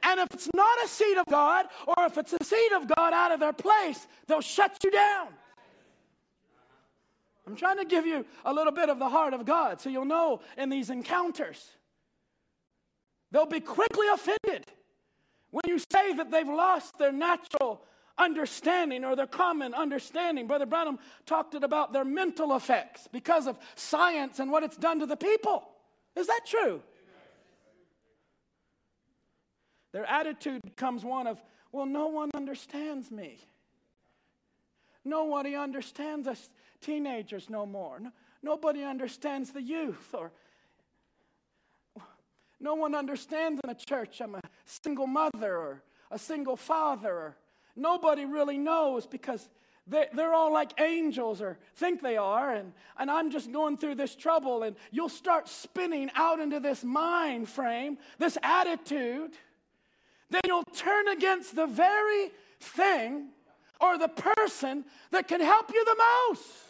[0.03, 3.11] And if it's not a seed of God, or if it's a seed of God
[3.11, 5.29] out of their place, they'll shut you down.
[7.47, 10.05] I'm trying to give you a little bit of the heart of God so you'll
[10.05, 11.71] know in these encounters.
[13.31, 14.65] They'll be quickly offended
[15.51, 17.81] when you say that they've lost their natural
[18.17, 20.47] understanding or their common understanding.
[20.47, 24.99] Brother Branham talked it about their mental effects because of science and what it's done
[24.99, 25.67] to the people.
[26.15, 26.81] Is that true?
[29.91, 33.39] Their attitude becomes one of, well, no one understands me.
[35.03, 36.49] Nobody understands us
[36.81, 37.99] teenagers no more.
[37.99, 38.11] No,
[38.43, 40.31] nobody understands the youth or
[42.59, 47.37] no one understands in a church I'm a single mother or a single father or
[47.75, 49.47] nobody really knows because
[49.89, 54.15] they're all like angels or think they are, and, and I'm just going through this
[54.15, 59.31] trouble, and you'll start spinning out into this mind frame, this attitude.
[60.29, 63.29] Then you'll turn against the very thing
[63.81, 65.97] or the person that can help you the
[66.29, 66.68] most.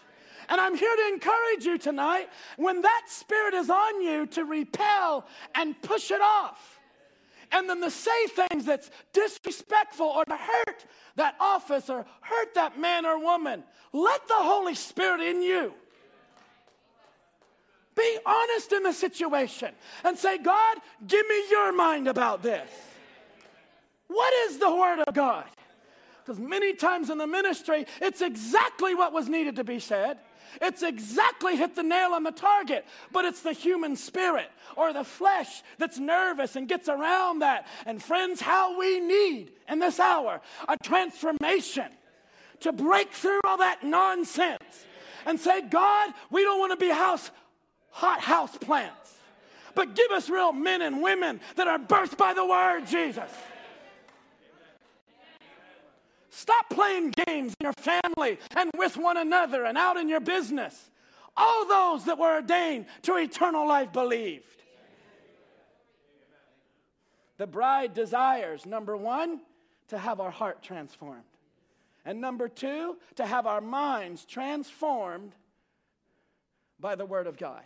[0.49, 2.27] And I'm here to encourage you tonight
[2.57, 6.79] when that spirit is on you to repel and push it off
[7.51, 10.85] and then to say things that's disrespectful or to hurt
[11.15, 13.63] that office or hurt that man or woman.
[13.93, 15.73] Let the Holy Spirit in you.
[17.95, 19.73] Be honest in the situation
[20.03, 22.69] and say, God, give me your mind about this.
[24.07, 25.45] What is the Word of God?
[26.23, 30.19] Because many times in the ministry, it's exactly what was needed to be said.
[30.61, 35.03] It's exactly hit the nail on the target, but it's the human spirit or the
[35.03, 37.67] flesh that's nervous and gets around that.
[37.85, 41.87] And friends, how we need in this hour a transformation
[42.61, 44.85] to break through all that nonsense
[45.25, 47.31] and say, God, we don't want to be house
[47.91, 49.17] hot house plants,
[49.75, 53.29] but give us real men and women that are birthed by the word, Jesus.
[56.29, 60.89] Stop playing games in your family and with one another and out in your business.
[61.35, 64.45] All those that were ordained to eternal life believed.
[67.37, 69.41] The bride desires, number one,
[69.87, 71.23] to have our heart transformed.
[72.05, 75.33] And number two, to have our minds transformed
[76.79, 77.63] by the Word of God.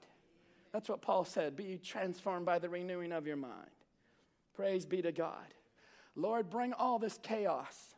[0.71, 3.69] That's what Paul said be transformed by the renewing of your mind.
[4.55, 5.53] Praise be to God.
[6.15, 7.95] Lord, bring all this chaos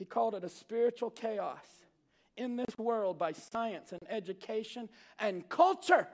[0.00, 1.58] he called it a spiritual chaos
[2.34, 4.88] in this world by science and education
[5.18, 6.08] and culture.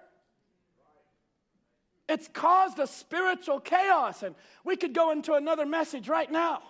[2.08, 4.34] It's caused a spiritual chaos, and
[4.64, 6.62] we could go into another message right now.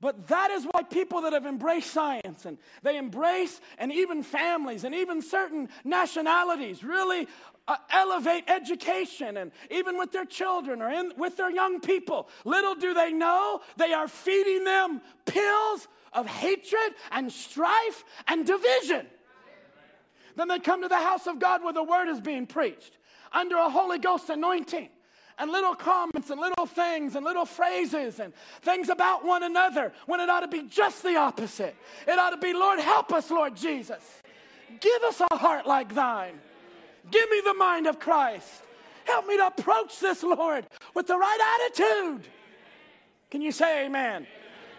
[0.00, 4.84] But that is why people that have embraced science and they embrace, and even families
[4.84, 7.26] and even certain nationalities really
[7.66, 12.28] uh, elevate education and even with their children or in, with their young people.
[12.44, 19.06] Little do they know they are feeding them pills of hatred and strife and division.
[20.34, 22.98] Then they come to the house of God where the word is being preached
[23.32, 24.88] under a Holy Ghost anointing
[25.38, 30.20] and little comments and little things and little phrases and things about one another when
[30.20, 31.76] it ought to be just the opposite.
[32.08, 34.22] It ought to be, Lord, help us, Lord Jesus.
[34.80, 36.40] Give us a heart like thine.
[37.10, 38.62] Give me the mind of Christ.
[39.04, 42.26] Help me to approach this, Lord, with the right attitude.
[43.30, 44.26] Can you say amen?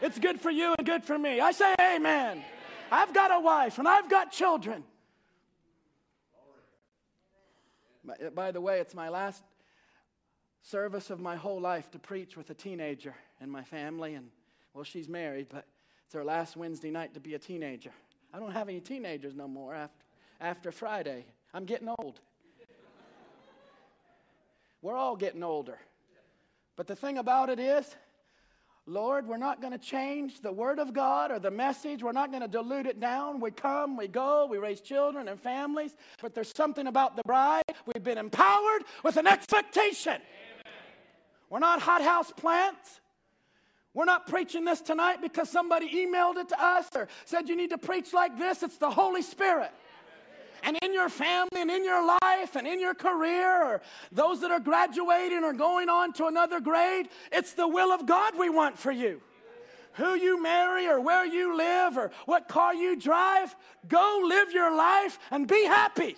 [0.01, 1.39] It's good for you and good for me.
[1.39, 2.43] I say amen.
[2.91, 4.83] I've got a wife and I've got children.
[8.33, 9.43] By the way, it's my last
[10.61, 14.13] service of my whole life to preach with a teenager in my family.
[14.13, 14.29] And,
[14.73, 15.65] well, she's married, but
[16.05, 17.91] it's her last Wednesday night to be a teenager.
[18.33, 20.05] I don't have any teenagers no more after,
[20.39, 21.25] after Friday.
[21.53, 22.19] I'm getting old.
[24.81, 25.79] We're all getting older.
[26.75, 27.95] But the thing about it is,
[28.89, 32.01] Lord, we're not going to change the Word of God or the message.
[32.01, 33.41] We're not going to dilute it down.
[33.41, 35.93] We come, we go, we raise children and families.
[36.21, 37.65] But there's something about the bride.
[37.85, 40.13] We've been empowered with an expectation.
[40.13, 40.73] Amen.
[41.49, 43.01] We're not hothouse plants.
[43.93, 47.71] We're not preaching this tonight because somebody emailed it to us or said you need
[47.71, 48.63] to preach like this.
[48.63, 49.71] It's the Holy Spirit
[50.63, 53.81] and in your family and in your life and in your career, or
[54.11, 58.33] those that are graduating or going on to another grade, it's the will of God
[58.37, 59.21] we want for you.
[59.93, 63.55] Who you marry, or where you live, or what car you drive,
[63.87, 66.15] go live your life and be happy.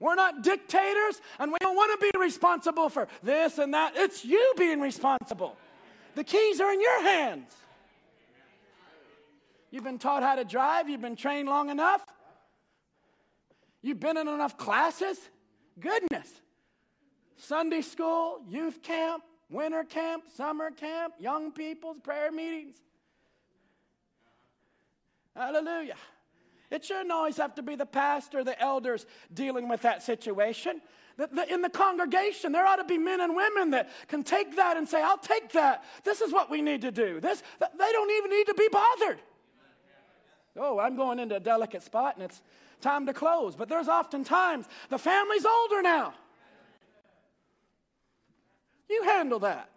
[0.00, 3.92] We're not dictators, and we don't want to be responsible for this and that.
[3.96, 5.56] It's you being responsible.
[6.16, 7.54] The keys are in your hands.
[9.70, 12.04] You've been taught how to drive, you've been trained long enough.
[13.86, 15.16] You've been in enough classes?
[15.78, 16.28] Goodness.
[17.36, 22.74] Sunday school, youth camp, winter camp, summer camp, young people's prayer meetings.
[25.36, 25.94] Hallelujah.
[26.68, 30.80] It shouldn't always have to be the pastor, the elders dealing with that situation.
[31.48, 34.88] In the congregation, there ought to be men and women that can take that and
[34.88, 35.84] say, I'll take that.
[36.02, 37.20] This is what we need to do.
[37.20, 39.20] This, they don't even need to be bothered.
[40.56, 42.42] Oh, I'm going into a delicate spot and it's
[42.80, 43.56] time to close.
[43.56, 46.14] But there's often times the family's older now.
[48.88, 49.70] You handle that.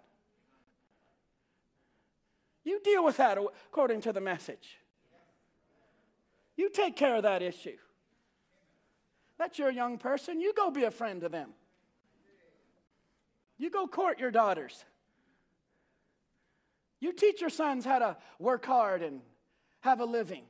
[2.64, 4.78] You deal with that according to the message.
[6.56, 7.78] You take care of that issue.
[9.38, 10.42] That's your young person.
[10.42, 11.52] You go be a friend to them.
[13.58, 14.84] You go court your daughters.
[17.00, 19.22] You teach your sons how to work hard and
[19.82, 20.44] have a living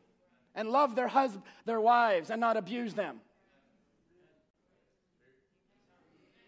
[0.59, 3.21] and love their husband, their wives, and not abuse them.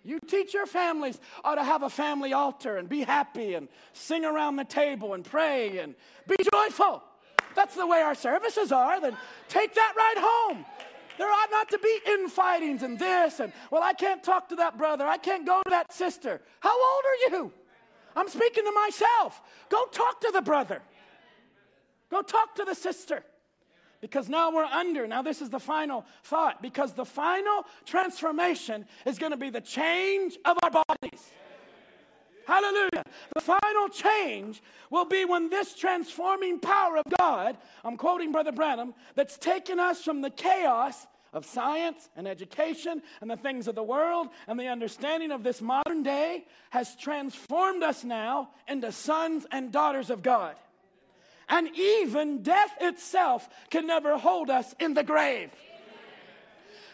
[0.03, 4.25] You teach your families how to have a family altar and be happy and sing
[4.25, 5.95] around the table and pray and
[6.27, 7.01] be joyful.
[7.55, 8.99] That's the way our services are.
[8.99, 9.15] Then
[9.47, 10.65] take that right home.
[11.17, 14.77] There ought not to be infightings and this and, well, I can't talk to that
[14.77, 15.07] brother.
[15.07, 16.41] I can't go to that sister.
[16.59, 17.53] How old are you?
[18.17, 19.41] I'm speaking to myself.
[19.69, 20.81] Go talk to the brother.
[22.09, 23.23] Go talk to the sister.
[24.02, 25.07] Because now we're under.
[25.07, 26.61] Now, this is the final thought.
[26.61, 31.32] Because the final transformation is going to be the change of our bodies.
[32.48, 33.03] Hallelujah.
[33.36, 37.56] The final change will be when this transforming power of God,
[37.86, 43.30] I'm quoting Brother Branham, that's taken us from the chaos of science and education and
[43.30, 48.03] the things of the world and the understanding of this modern day has transformed us
[48.03, 50.56] now into sons and daughters of God.
[51.52, 55.52] And even death itself can never hold us in the grave.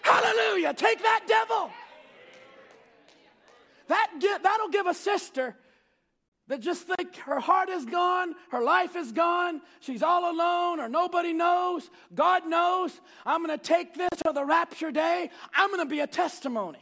[0.02, 0.74] Hallelujah.
[0.74, 1.70] Take that, devil.
[3.88, 5.56] That, that'll give a sister
[6.48, 10.90] that just think her heart is gone, her life is gone, she's all alone, or
[10.90, 13.00] nobody knows, God knows.
[13.26, 15.30] I'm to take this for the rapture day.
[15.54, 16.80] I'm to be a testimony.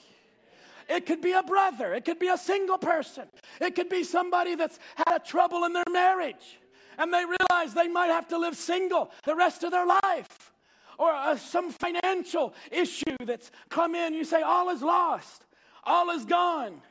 [0.87, 3.25] It could be a brother, it could be a single person,
[3.59, 6.59] it could be somebody that's had a trouble in their marriage
[6.97, 10.51] and they realize they might have to live single the rest of their life.
[10.97, 15.45] Or uh, some financial issue that's come in, you say, All is lost,
[15.83, 16.81] all is gone.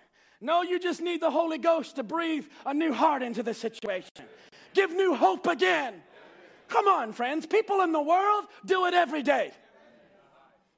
[0.41, 4.11] No, you just need the Holy Ghost to breathe a new heart into the situation.
[4.75, 5.95] Give new hope again.
[6.69, 7.47] Come on, friends.
[7.47, 9.53] People in the world do it every day.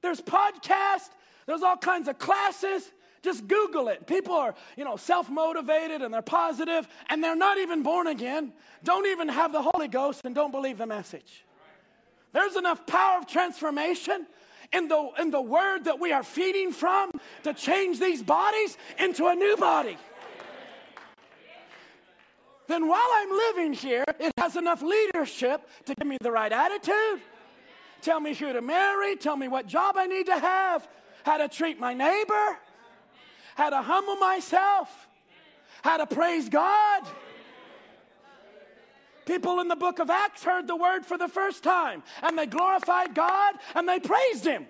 [0.03, 1.11] There's podcasts,
[1.47, 2.93] there's all kinds of classes.
[3.23, 4.07] Just Google it.
[4.07, 8.53] People are, you know, self motivated and they're positive and they're not even born again,
[8.85, 11.45] don't even have the Holy Ghost, and don't believe the message.
[12.33, 14.27] There's enough power of transformation
[14.73, 17.11] in the, in the word that we are feeding from
[17.45, 19.97] to change these bodies into a new body.
[22.69, 27.21] Then while I'm living here, it has enough leadership to give me the right attitude,
[28.03, 30.87] tell me who to marry, tell me what job I need to have,
[31.25, 32.59] how to treat my neighbor,
[33.57, 35.09] how to humble myself,
[35.83, 37.03] how to praise God.
[39.25, 42.47] People in the book of Acts heard the word for the first time and they
[42.47, 44.67] glorified God and they praised Him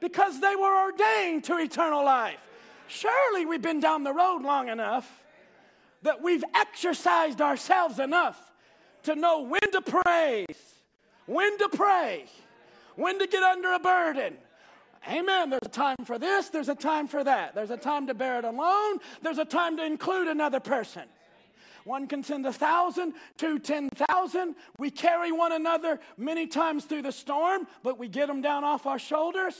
[0.00, 2.40] because they were ordained to eternal life.
[2.88, 5.22] Surely we've been down the road long enough
[6.02, 8.52] that we've exercised ourselves enough
[9.02, 10.74] to know when to praise,
[11.26, 12.24] when to pray,
[12.96, 14.34] when to get under a burden.
[15.08, 15.50] Amen.
[15.50, 17.54] There's a time for this, there's a time for that.
[17.54, 21.04] There's a time to bear it alone, there's a time to include another person.
[21.84, 24.56] One can send a thousand, two, ten thousand.
[24.78, 28.86] We carry one another many times through the storm, but we get them down off
[28.86, 29.54] our shoulders.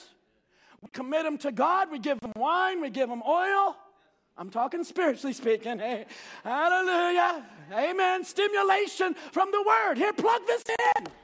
[0.81, 1.91] We commit them to God.
[1.91, 2.81] We give them wine.
[2.81, 3.77] We give them oil.
[4.37, 5.79] I'm talking spiritually speaking.
[5.79, 6.07] Hey,
[6.43, 7.45] hallelujah.
[7.73, 8.25] Amen.
[8.25, 9.97] Stimulation from the word.
[9.97, 10.65] Here, plug this
[10.97, 11.24] in.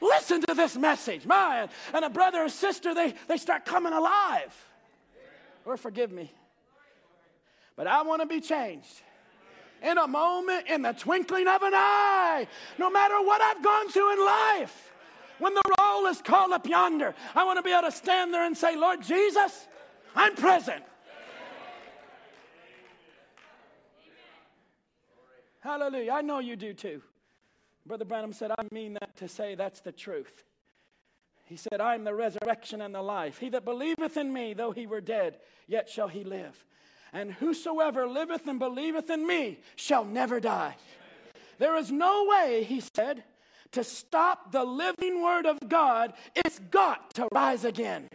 [0.00, 1.26] Listen to this message.
[1.26, 4.54] Man, and a brother or sister, they, they start coming alive.
[5.64, 6.32] Or forgive me.
[7.76, 9.02] But I want to be changed
[9.82, 12.46] in a moment, in the twinkling of an eye,
[12.78, 14.92] no matter what I've gone through in life.
[15.38, 18.44] When the roll is called up yonder, I want to be able to stand there
[18.44, 19.66] and say, Lord Jesus,
[20.14, 20.84] I'm present.
[25.60, 26.12] Hallelujah.
[26.12, 27.02] I know you do too.
[27.86, 30.44] Brother Branham said, I mean that to say that's the truth.
[31.46, 33.38] He said, I am the resurrection and the life.
[33.38, 36.64] He that believeth in me, though he were dead, yet shall he live.
[37.12, 40.76] And whosoever liveth and believeth in me shall never die.
[41.58, 43.24] There is no way, he said,
[43.72, 46.12] to stop the living word of God.
[46.36, 48.08] It's got to rise again.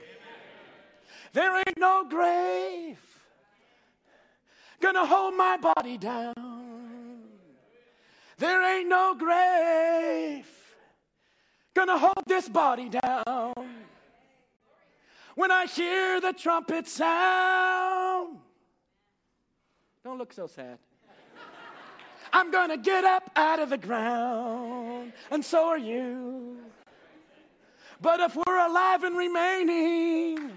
[1.33, 2.97] There ain't no grave
[4.85, 6.54] gonna hold my body down.
[8.37, 10.47] There ain't no grave
[11.75, 13.53] gonna hold this body down.
[15.35, 18.37] When I hear the trumpet sound,
[20.03, 20.79] don't look so sad.
[22.31, 26.57] I'm to get up out of the ground, and so are you.
[28.01, 30.51] But if we're alive and remaining,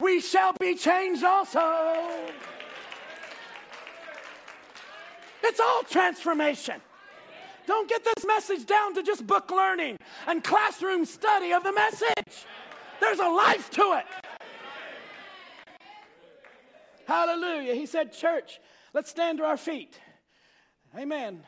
[0.00, 2.30] we shall be changed also.
[5.52, 6.80] It's all transformation.
[7.66, 12.46] Don't get this message down to just book learning and classroom study of the message.
[13.02, 14.06] There's a life to it.
[17.06, 17.74] Hallelujah.
[17.74, 18.60] He said, Church,
[18.94, 20.00] let's stand to our feet.
[20.98, 21.42] Amen.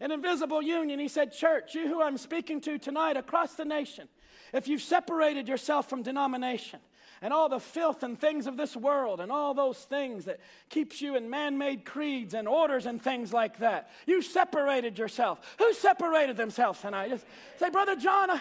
[0.00, 4.08] An invisible union, he said, Church, you who I'm speaking to tonight across the nation,
[4.52, 6.80] if you've separated yourself from denomination
[7.22, 11.00] and all the filth and things of this world and all those things that keeps
[11.00, 15.40] you in man-made creeds and orders and things like that, you separated yourself.
[15.58, 17.10] Who separated themselves tonight?
[17.10, 17.26] Just
[17.58, 18.40] say, Brother John, I,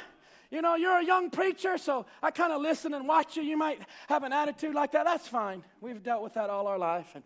[0.49, 3.43] you know, you're a young preacher, so I kind of listen and watch you.
[3.43, 5.05] You might have an attitude like that.
[5.05, 5.63] That's fine.
[5.81, 7.15] We've dealt with that all our life.
[7.15, 7.23] And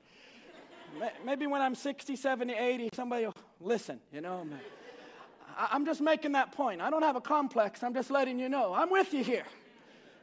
[1.24, 4.48] maybe when I'm 60, 70, 80, somebody will listen, you know.
[5.58, 6.82] I'm just making that point.
[6.82, 7.84] I don't have a complex.
[7.84, 8.74] I'm just letting you know.
[8.74, 9.46] I'm with you here.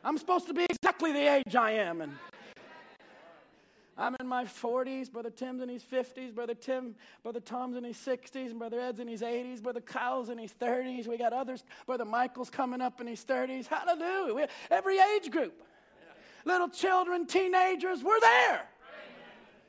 [0.04, 2.00] I'm supposed to be exactly the age I am.
[2.00, 2.12] And
[3.96, 6.94] I'm in my 40s, Brother Tim's in his 50s, Brother Tim,
[7.24, 10.52] Brother Tom's in his 60s, and Brother Ed's in his 80s, Brother Kyle's in his
[10.52, 11.08] 30s.
[11.08, 13.66] We got others, Brother Michael's coming up in his 30s.
[13.66, 14.34] Hallelujah.
[14.34, 15.64] We, every age group.
[16.44, 18.62] Little children, teenagers, we're there.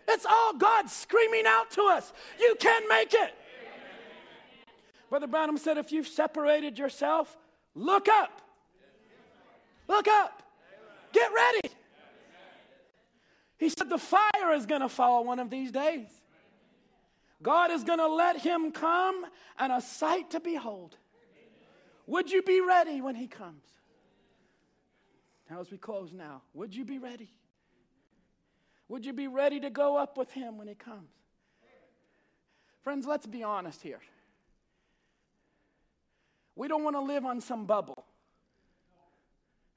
[0.07, 2.13] It's all God screaming out to us.
[2.39, 3.33] You can make it.
[5.09, 7.35] Brother Branham said, if you've separated yourself,
[7.73, 8.41] look up.
[9.89, 10.43] Look up.
[11.11, 11.75] Get ready.
[13.57, 16.07] He said, the fire is going to fall one of these days.
[17.41, 19.25] God is going to let him come
[19.57, 20.95] and a sight to behold.
[22.05, 23.63] Would you be ready when he comes?
[25.49, 27.33] Now, as we close now, would you be ready?
[28.87, 31.09] Would you be ready to go up with him when he comes?
[32.83, 34.01] Friends, let's be honest here.
[36.55, 38.05] We don't want to live on some bubble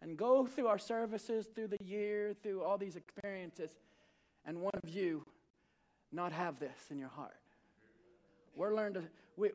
[0.03, 3.71] and go through our services through the year, through all these experiences,
[4.45, 5.25] and one of you
[6.11, 7.37] not have this in your heart.
[8.55, 9.03] We're learned to,
[9.37, 9.51] we,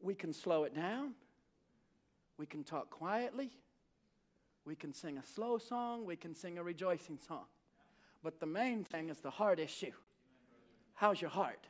[0.00, 1.12] we can slow it down,
[2.38, 3.50] we can talk quietly,
[4.64, 7.44] we can sing a slow song, we can sing a rejoicing song.
[8.22, 9.92] But the main thing is the heart issue.
[10.94, 11.66] How's your heart?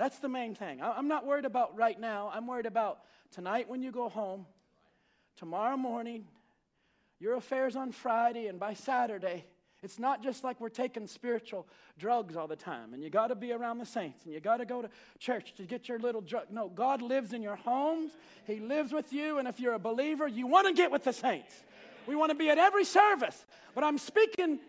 [0.00, 0.80] That's the main thing.
[0.80, 2.30] I'm not worried about right now.
[2.32, 3.00] I'm worried about
[3.32, 4.46] tonight when you go home,
[5.36, 6.24] tomorrow morning,
[7.18, 9.44] your affairs on Friday, and by Saturday.
[9.82, 11.66] It's not just like we're taking spiritual
[11.98, 14.56] drugs all the time and you got to be around the saints and you got
[14.56, 16.46] to go to church to get your little drug.
[16.50, 18.12] No, God lives in your homes.
[18.46, 19.36] He lives with you.
[19.36, 21.62] And if you're a believer, you want to get with the saints.
[22.06, 23.44] We want to be at every service.
[23.74, 24.60] But I'm speaking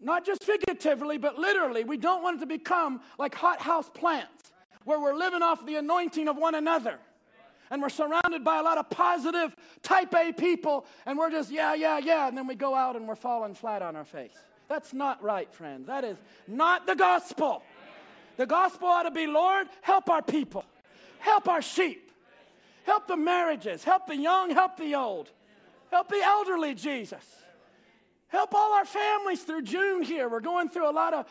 [0.00, 1.84] not just figuratively, but literally.
[1.84, 4.52] We don't want it to become like hothouse plants
[4.86, 6.98] where we're living off the anointing of one another.
[7.70, 11.74] And we're surrounded by a lot of positive type A people, and we're just, yeah,
[11.74, 12.28] yeah, yeah.
[12.28, 14.32] And then we go out and we're falling flat on our face.
[14.68, 15.88] That's not right, friends.
[15.88, 17.62] That is not the gospel.
[18.36, 20.64] The gospel ought to be, Lord, help our people,
[21.18, 22.12] help our sheep,
[22.84, 25.30] help the marriages, help the young, help the old.
[25.90, 27.24] Help the elderly, Jesus.
[28.28, 30.28] Help all our families through June here.
[30.28, 31.26] We're going through a lot of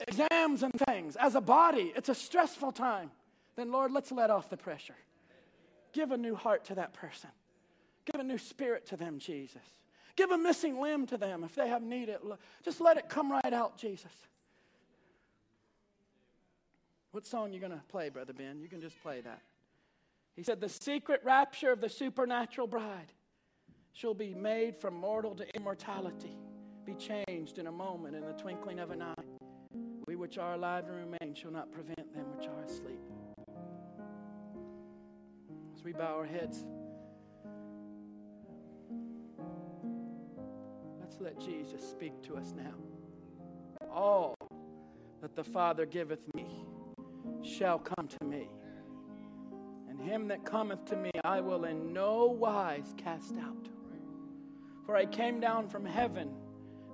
[0.00, 1.16] exams and things.
[1.16, 3.10] As a body, it's a stressful time.
[3.56, 4.96] Then, Lord, let's let off the pressure.
[5.92, 7.30] Give a new heart to that person.
[8.04, 9.62] Give a new spirit to them, Jesus.
[10.14, 12.22] Give a missing limb to them if they have need it.
[12.64, 14.12] Just let it come right out, Jesus.
[17.12, 18.60] What song you going to play, Brother Ben?
[18.60, 19.40] You can just play that.
[20.34, 23.12] He said, The secret rapture of the supernatural bride
[23.96, 26.36] She'll be made from mortal to immortality,
[26.84, 29.14] be changed in a moment, in the twinkling of an eye.
[30.26, 32.98] Which are alive and remain shall not prevent them which are asleep.
[35.72, 36.64] As we bow our heads,
[41.00, 42.74] let's let Jesus speak to us now.
[43.88, 44.34] All
[45.22, 46.48] that the Father giveth me
[47.44, 48.48] shall come to me.
[49.88, 53.68] And him that cometh to me I will in no wise cast out.
[54.86, 56.32] For I came down from heaven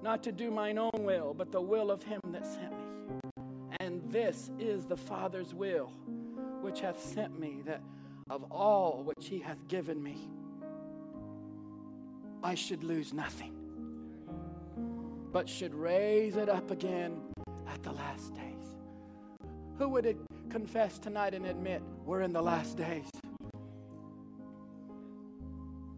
[0.03, 3.22] not to do mine own will, but the will of him that sent me.
[4.13, 5.87] This is the Father's will,
[6.61, 7.81] which hath sent me, that
[8.29, 10.19] of all which he hath given me,
[12.43, 13.55] I should lose nothing,
[15.33, 17.23] but should raise it up again
[17.67, 18.77] at the last days.
[19.79, 20.19] Who would
[20.51, 23.09] confess tonight and admit we're in the last days?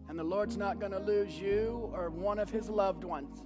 [0.07, 3.43] And the Lord's not going to lose you or one of his loved ones.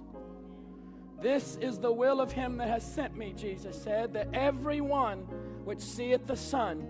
[1.20, 5.18] This is the will of him that has sent me, Jesus said, that every one
[5.64, 6.86] which seeth the Son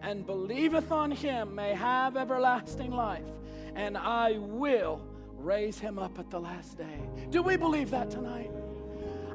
[0.00, 3.26] and believeth on him may have everlasting life,
[3.74, 5.02] and I will
[5.36, 7.00] raise him up at the last day.
[7.30, 8.50] Do we believe that tonight?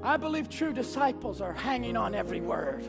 [0.01, 2.83] I believe true disciples are hanging on every word.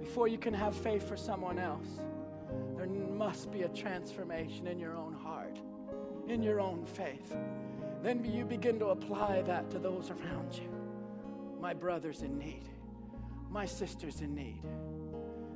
[0.00, 1.88] Before you can have faith for someone else,
[2.76, 5.21] there must be a transformation in your own heart,
[6.28, 7.34] in your own faith.
[8.02, 10.68] Then you begin to apply that to those around you.
[11.60, 12.68] My brother's in need,
[13.50, 14.62] my sister's in need.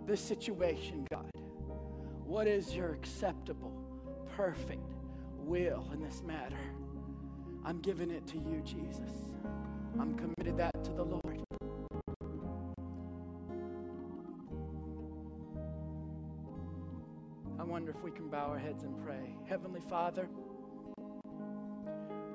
[0.07, 1.29] This situation, God,
[2.25, 3.73] what is your acceptable,
[4.37, 4.95] perfect
[5.39, 6.57] will in this matter?
[7.65, 9.11] I'm giving it to you, Jesus.
[9.99, 11.43] I'm committed that to the Lord.
[17.59, 19.35] I wonder if we can bow our heads and pray.
[19.49, 20.29] Heavenly Father,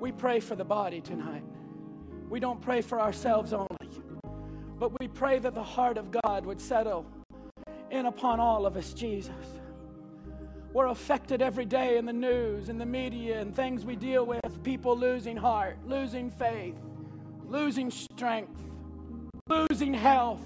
[0.02, 1.44] we pray for the body tonight.
[2.28, 3.68] We don't pray for ourselves only,
[4.76, 7.06] but we pray that the heart of God would settle
[7.88, 9.30] in upon all of us, Jesus.
[10.72, 14.62] we're affected every day in the news, in the media, and things we deal with.
[14.62, 16.76] People losing heart, losing faith,
[17.46, 18.60] losing strength,
[19.48, 20.40] losing health,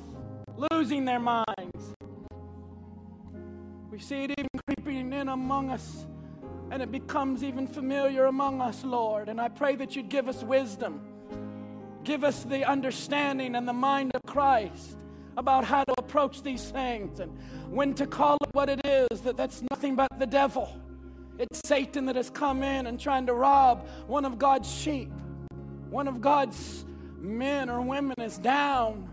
[0.71, 1.95] losing their minds.
[3.91, 6.07] We see it even creeping in among us,
[6.71, 9.29] and it becomes even familiar among us, Lord.
[9.29, 11.01] And I pray that you'd give us wisdom,
[12.05, 14.97] give us the understanding and the mind of Christ
[15.37, 17.37] about how to approach these things and
[17.69, 20.81] when to call it what it is, that that's nothing but the devil.
[21.39, 25.11] It's Satan that has come in and trying to rob one of God's sheep.
[25.91, 26.85] One of God's
[27.19, 29.11] men or women is down.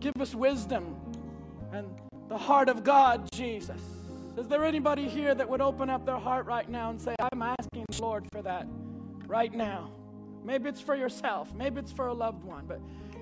[0.00, 0.96] Give us wisdom
[1.72, 1.88] and
[2.28, 3.80] the heart of God, Jesus.
[4.36, 7.42] Is there anybody here that would open up their heart right now and say, I'm
[7.42, 8.66] asking the Lord for that
[9.28, 9.92] right now?
[10.44, 12.80] Maybe it's for yourself, maybe it's for a loved one, but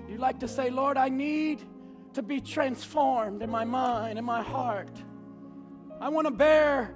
[0.09, 1.61] you like to say, Lord, I need
[2.13, 4.89] to be transformed in my mind, in my heart.
[6.01, 6.95] I want to bear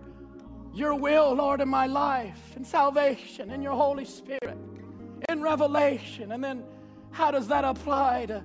[0.73, 4.57] your will, Lord, in my life, in salvation, in your Holy Spirit,
[5.29, 6.31] in revelation.
[6.31, 6.63] And then
[7.11, 8.43] how does that apply to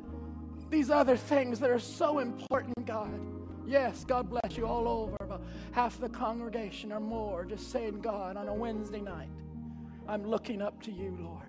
[0.71, 3.32] these other things that are so important, God?
[3.67, 5.17] Yes, God bless you all over.
[5.21, 9.29] About half the congregation or more just saying, God, on a Wednesday night,
[10.09, 11.47] I'm looking up to you, Lord.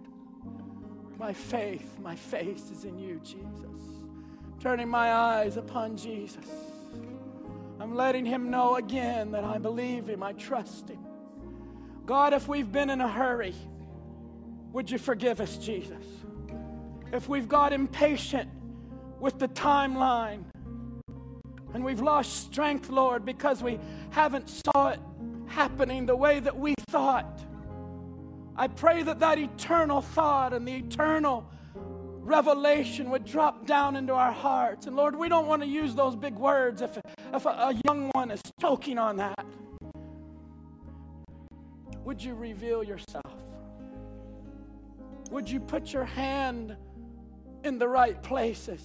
[1.17, 3.81] My faith, my faith is in you, Jesus.
[4.59, 6.45] Turning my eyes upon Jesus.
[7.79, 10.99] I'm letting him know again that I believe him, I trust him.
[12.05, 13.55] God, if we've been in a hurry,
[14.71, 16.05] would you forgive us, Jesus?
[17.11, 18.49] If we've got impatient
[19.19, 20.43] with the timeline
[21.73, 23.79] and we've lost strength, Lord, because we
[24.11, 24.99] haven't saw it
[25.47, 27.41] happening the way that we thought,
[28.55, 31.49] I pray that that eternal thought and the eternal
[32.23, 34.87] revelation would drop down into our hearts.
[34.87, 36.97] And Lord, we don't want to use those big words if,
[37.33, 39.45] if a, a young one is choking on that.
[42.05, 43.23] Would you reveal yourself?
[45.31, 46.75] Would you put your hand
[47.63, 48.81] in the right places?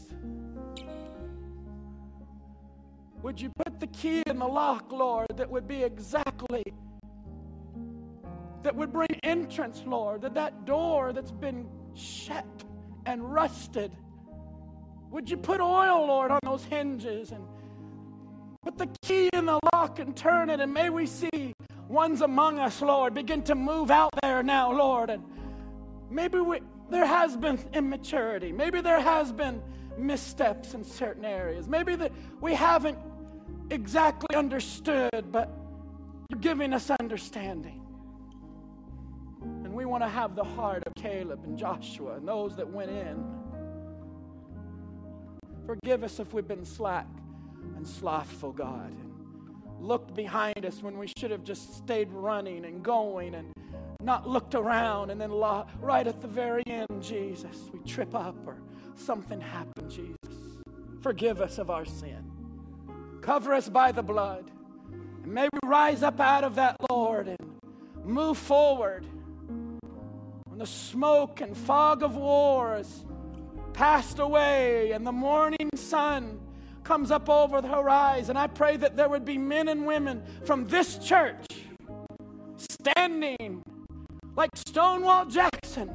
[3.23, 6.63] Would you put the key in the lock, Lord, that would be exactly
[8.63, 12.45] that would bring entrance, Lord, that that door that's been shut
[13.07, 13.93] and rusted,
[15.11, 17.45] would you put oil, Lord, on those hinges and
[18.63, 21.55] put the key in the lock and turn it, and may we see
[21.89, 25.23] ones among us, Lord, begin to move out there now, Lord, and
[26.11, 29.63] maybe we, there has been immaturity, maybe there has been
[29.99, 32.99] missteps in certain areas, maybe that we haven't
[33.71, 35.51] exactly understood, but
[36.31, 37.83] you're giving us understanding.
[39.43, 42.91] And we want to have the heart of Caleb and Joshua and those that went
[42.91, 43.25] in.
[45.67, 47.07] Forgive us if we've been slack
[47.77, 49.15] and slothful, God, and
[49.81, 53.53] looked behind us when we should have just stayed running and going and
[54.01, 55.11] not looked around.
[55.11, 58.57] And then right at the very end, Jesus, we trip up or
[58.99, 60.17] something happened, Jesus.
[61.01, 62.25] Forgive us of our sin.
[63.21, 64.51] Cover us by the blood.
[65.23, 67.39] And may we rise up out of that, Lord, and
[68.05, 69.07] move forward
[70.59, 73.05] when the smoke and fog of wars
[73.73, 76.41] passed away and the morning sun
[76.83, 80.67] comes up over the horizon, I pray that there would be men and women from
[80.67, 81.47] this church
[82.57, 83.63] standing
[84.35, 85.95] like Stonewall Jackson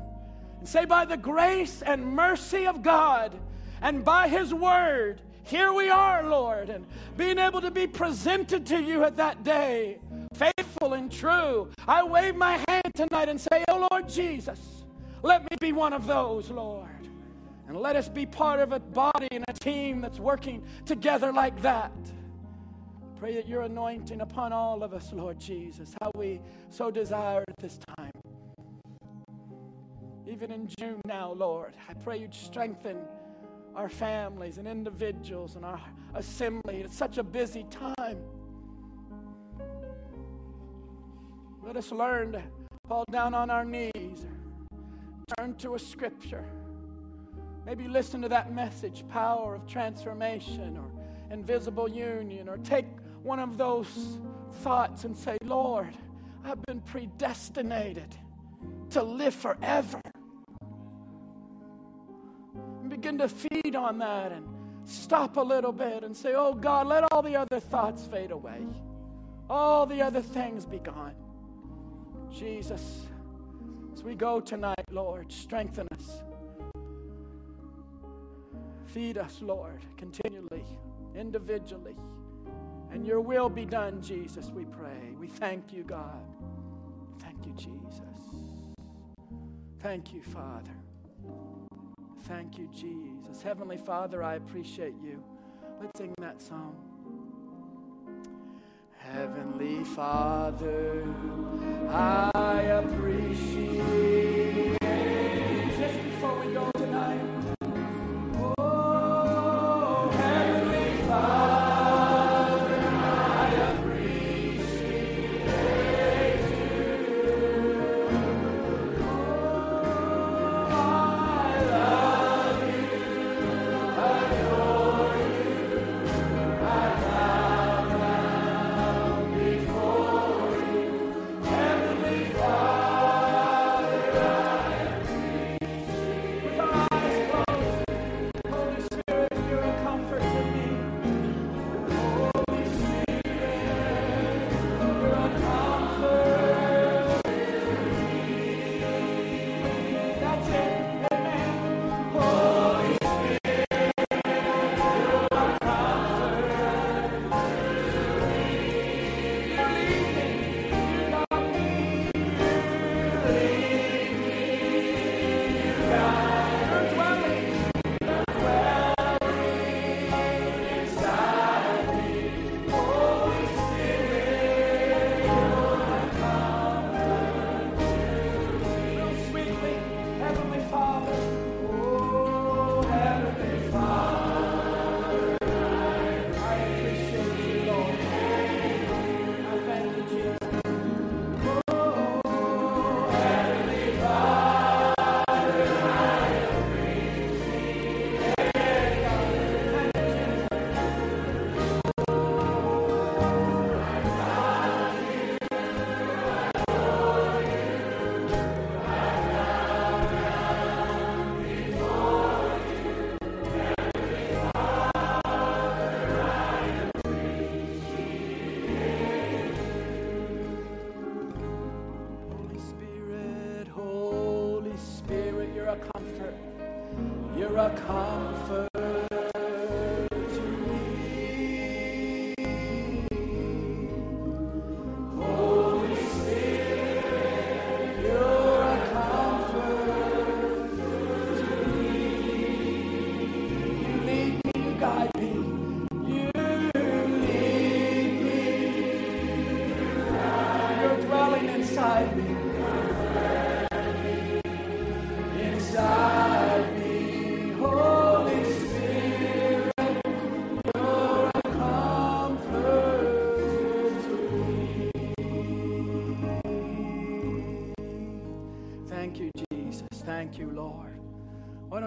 [0.68, 3.34] say, by the grace and mercy of God
[3.82, 6.86] and by His word, here we are, Lord, and
[7.18, 10.00] being able to be presented to you at that day
[10.34, 11.70] faithful and true.
[11.88, 14.84] I wave my hand tonight and say, Oh Lord Jesus,
[15.22, 16.90] let me be one of those, Lord.
[17.68, 21.62] And let us be part of a body and a team that's working together like
[21.62, 21.94] that.
[23.20, 27.58] Pray that your anointing upon all of us, Lord Jesus, how we so desire at
[27.58, 28.12] this time.
[30.34, 32.98] Even in June now, Lord, I pray you'd strengthen
[33.76, 35.80] our families and individuals and our
[36.16, 36.82] assembly.
[36.82, 38.18] It's such a busy time.
[41.62, 42.42] Let us learn to
[42.88, 44.26] fall down on our knees,
[45.38, 46.46] turn to a scripture.
[47.64, 50.90] Maybe listen to that message, power of transformation or
[51.32, 52.88] invisible union, or take
[53.22, 54.18] one of those
[54.64, 55.96] thoughts and say, Lord,
[56.44, 58.16] I've been predestinated
[58.90, 60.02] to live forever
[63.04, 64.48] begin to feed on that and
[64.86, 68.62] stop a little bit and say, Oh God, let all the other thoughts fade away.
[69.50, 71.14] All the other things be gone.
[72.32, 73.02] Jesus,
[73.94, 76.22] as we go tonight, Lord, strengthen us.
[78.86, 80.64] Feed us, Lord, continually,
[81.14, 81.98] individually.
[82.90, 85.12] And your will be done, Jesus, we pray.
[85.20, 86.24] We thank you, God.
[87.20, 88.00] Thank you, Jesus.
[89.82, 90.83] Thank you, Father.
[92.24, 93.42] Thank you, Jesus.
[93.44, 95.22] Heavenly Father, I appreciate you.
[95.82, 96.76] Let's sing that song.
[98.98, 101.06] Heavenly Father,
[101.90, 103.84] I appreciate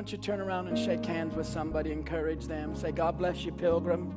[0.07, 3.51] don't you turn around and shake hands with somebody, encourage them, say, God bless you,
[3.51, 4.15] pilgrim.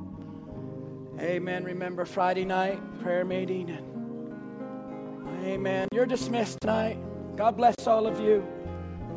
[1.18, 1.64] Amen.
[1.64, 3.76] Remember Friday night, prayer meeting.
[5.42, 5.88] Amen.
[5.92, 6.96] You're dismissed tonight.
[7.36, 8.46] God bless all of you.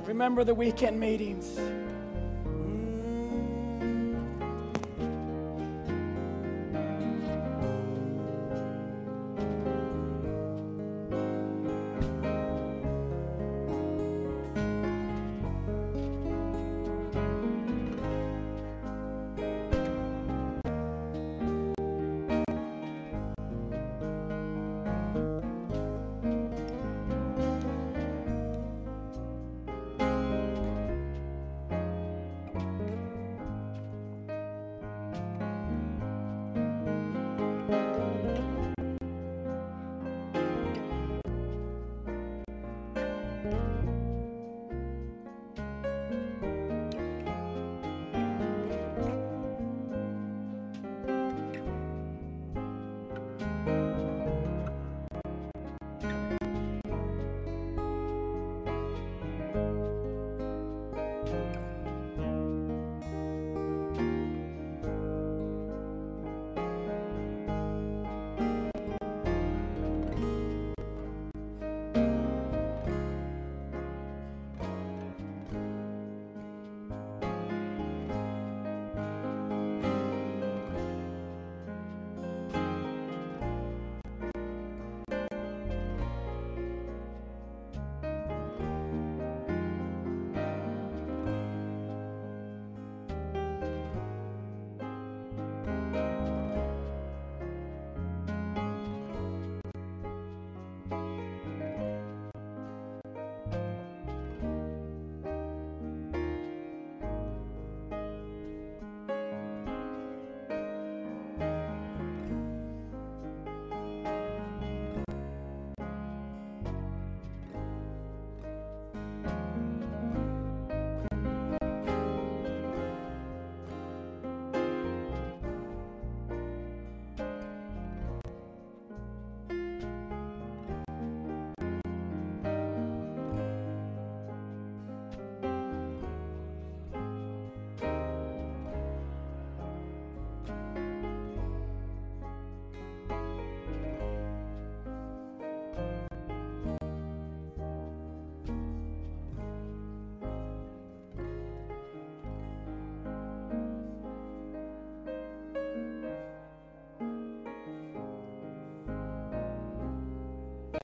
[0.06, 1.60] Remember the weekend meetings.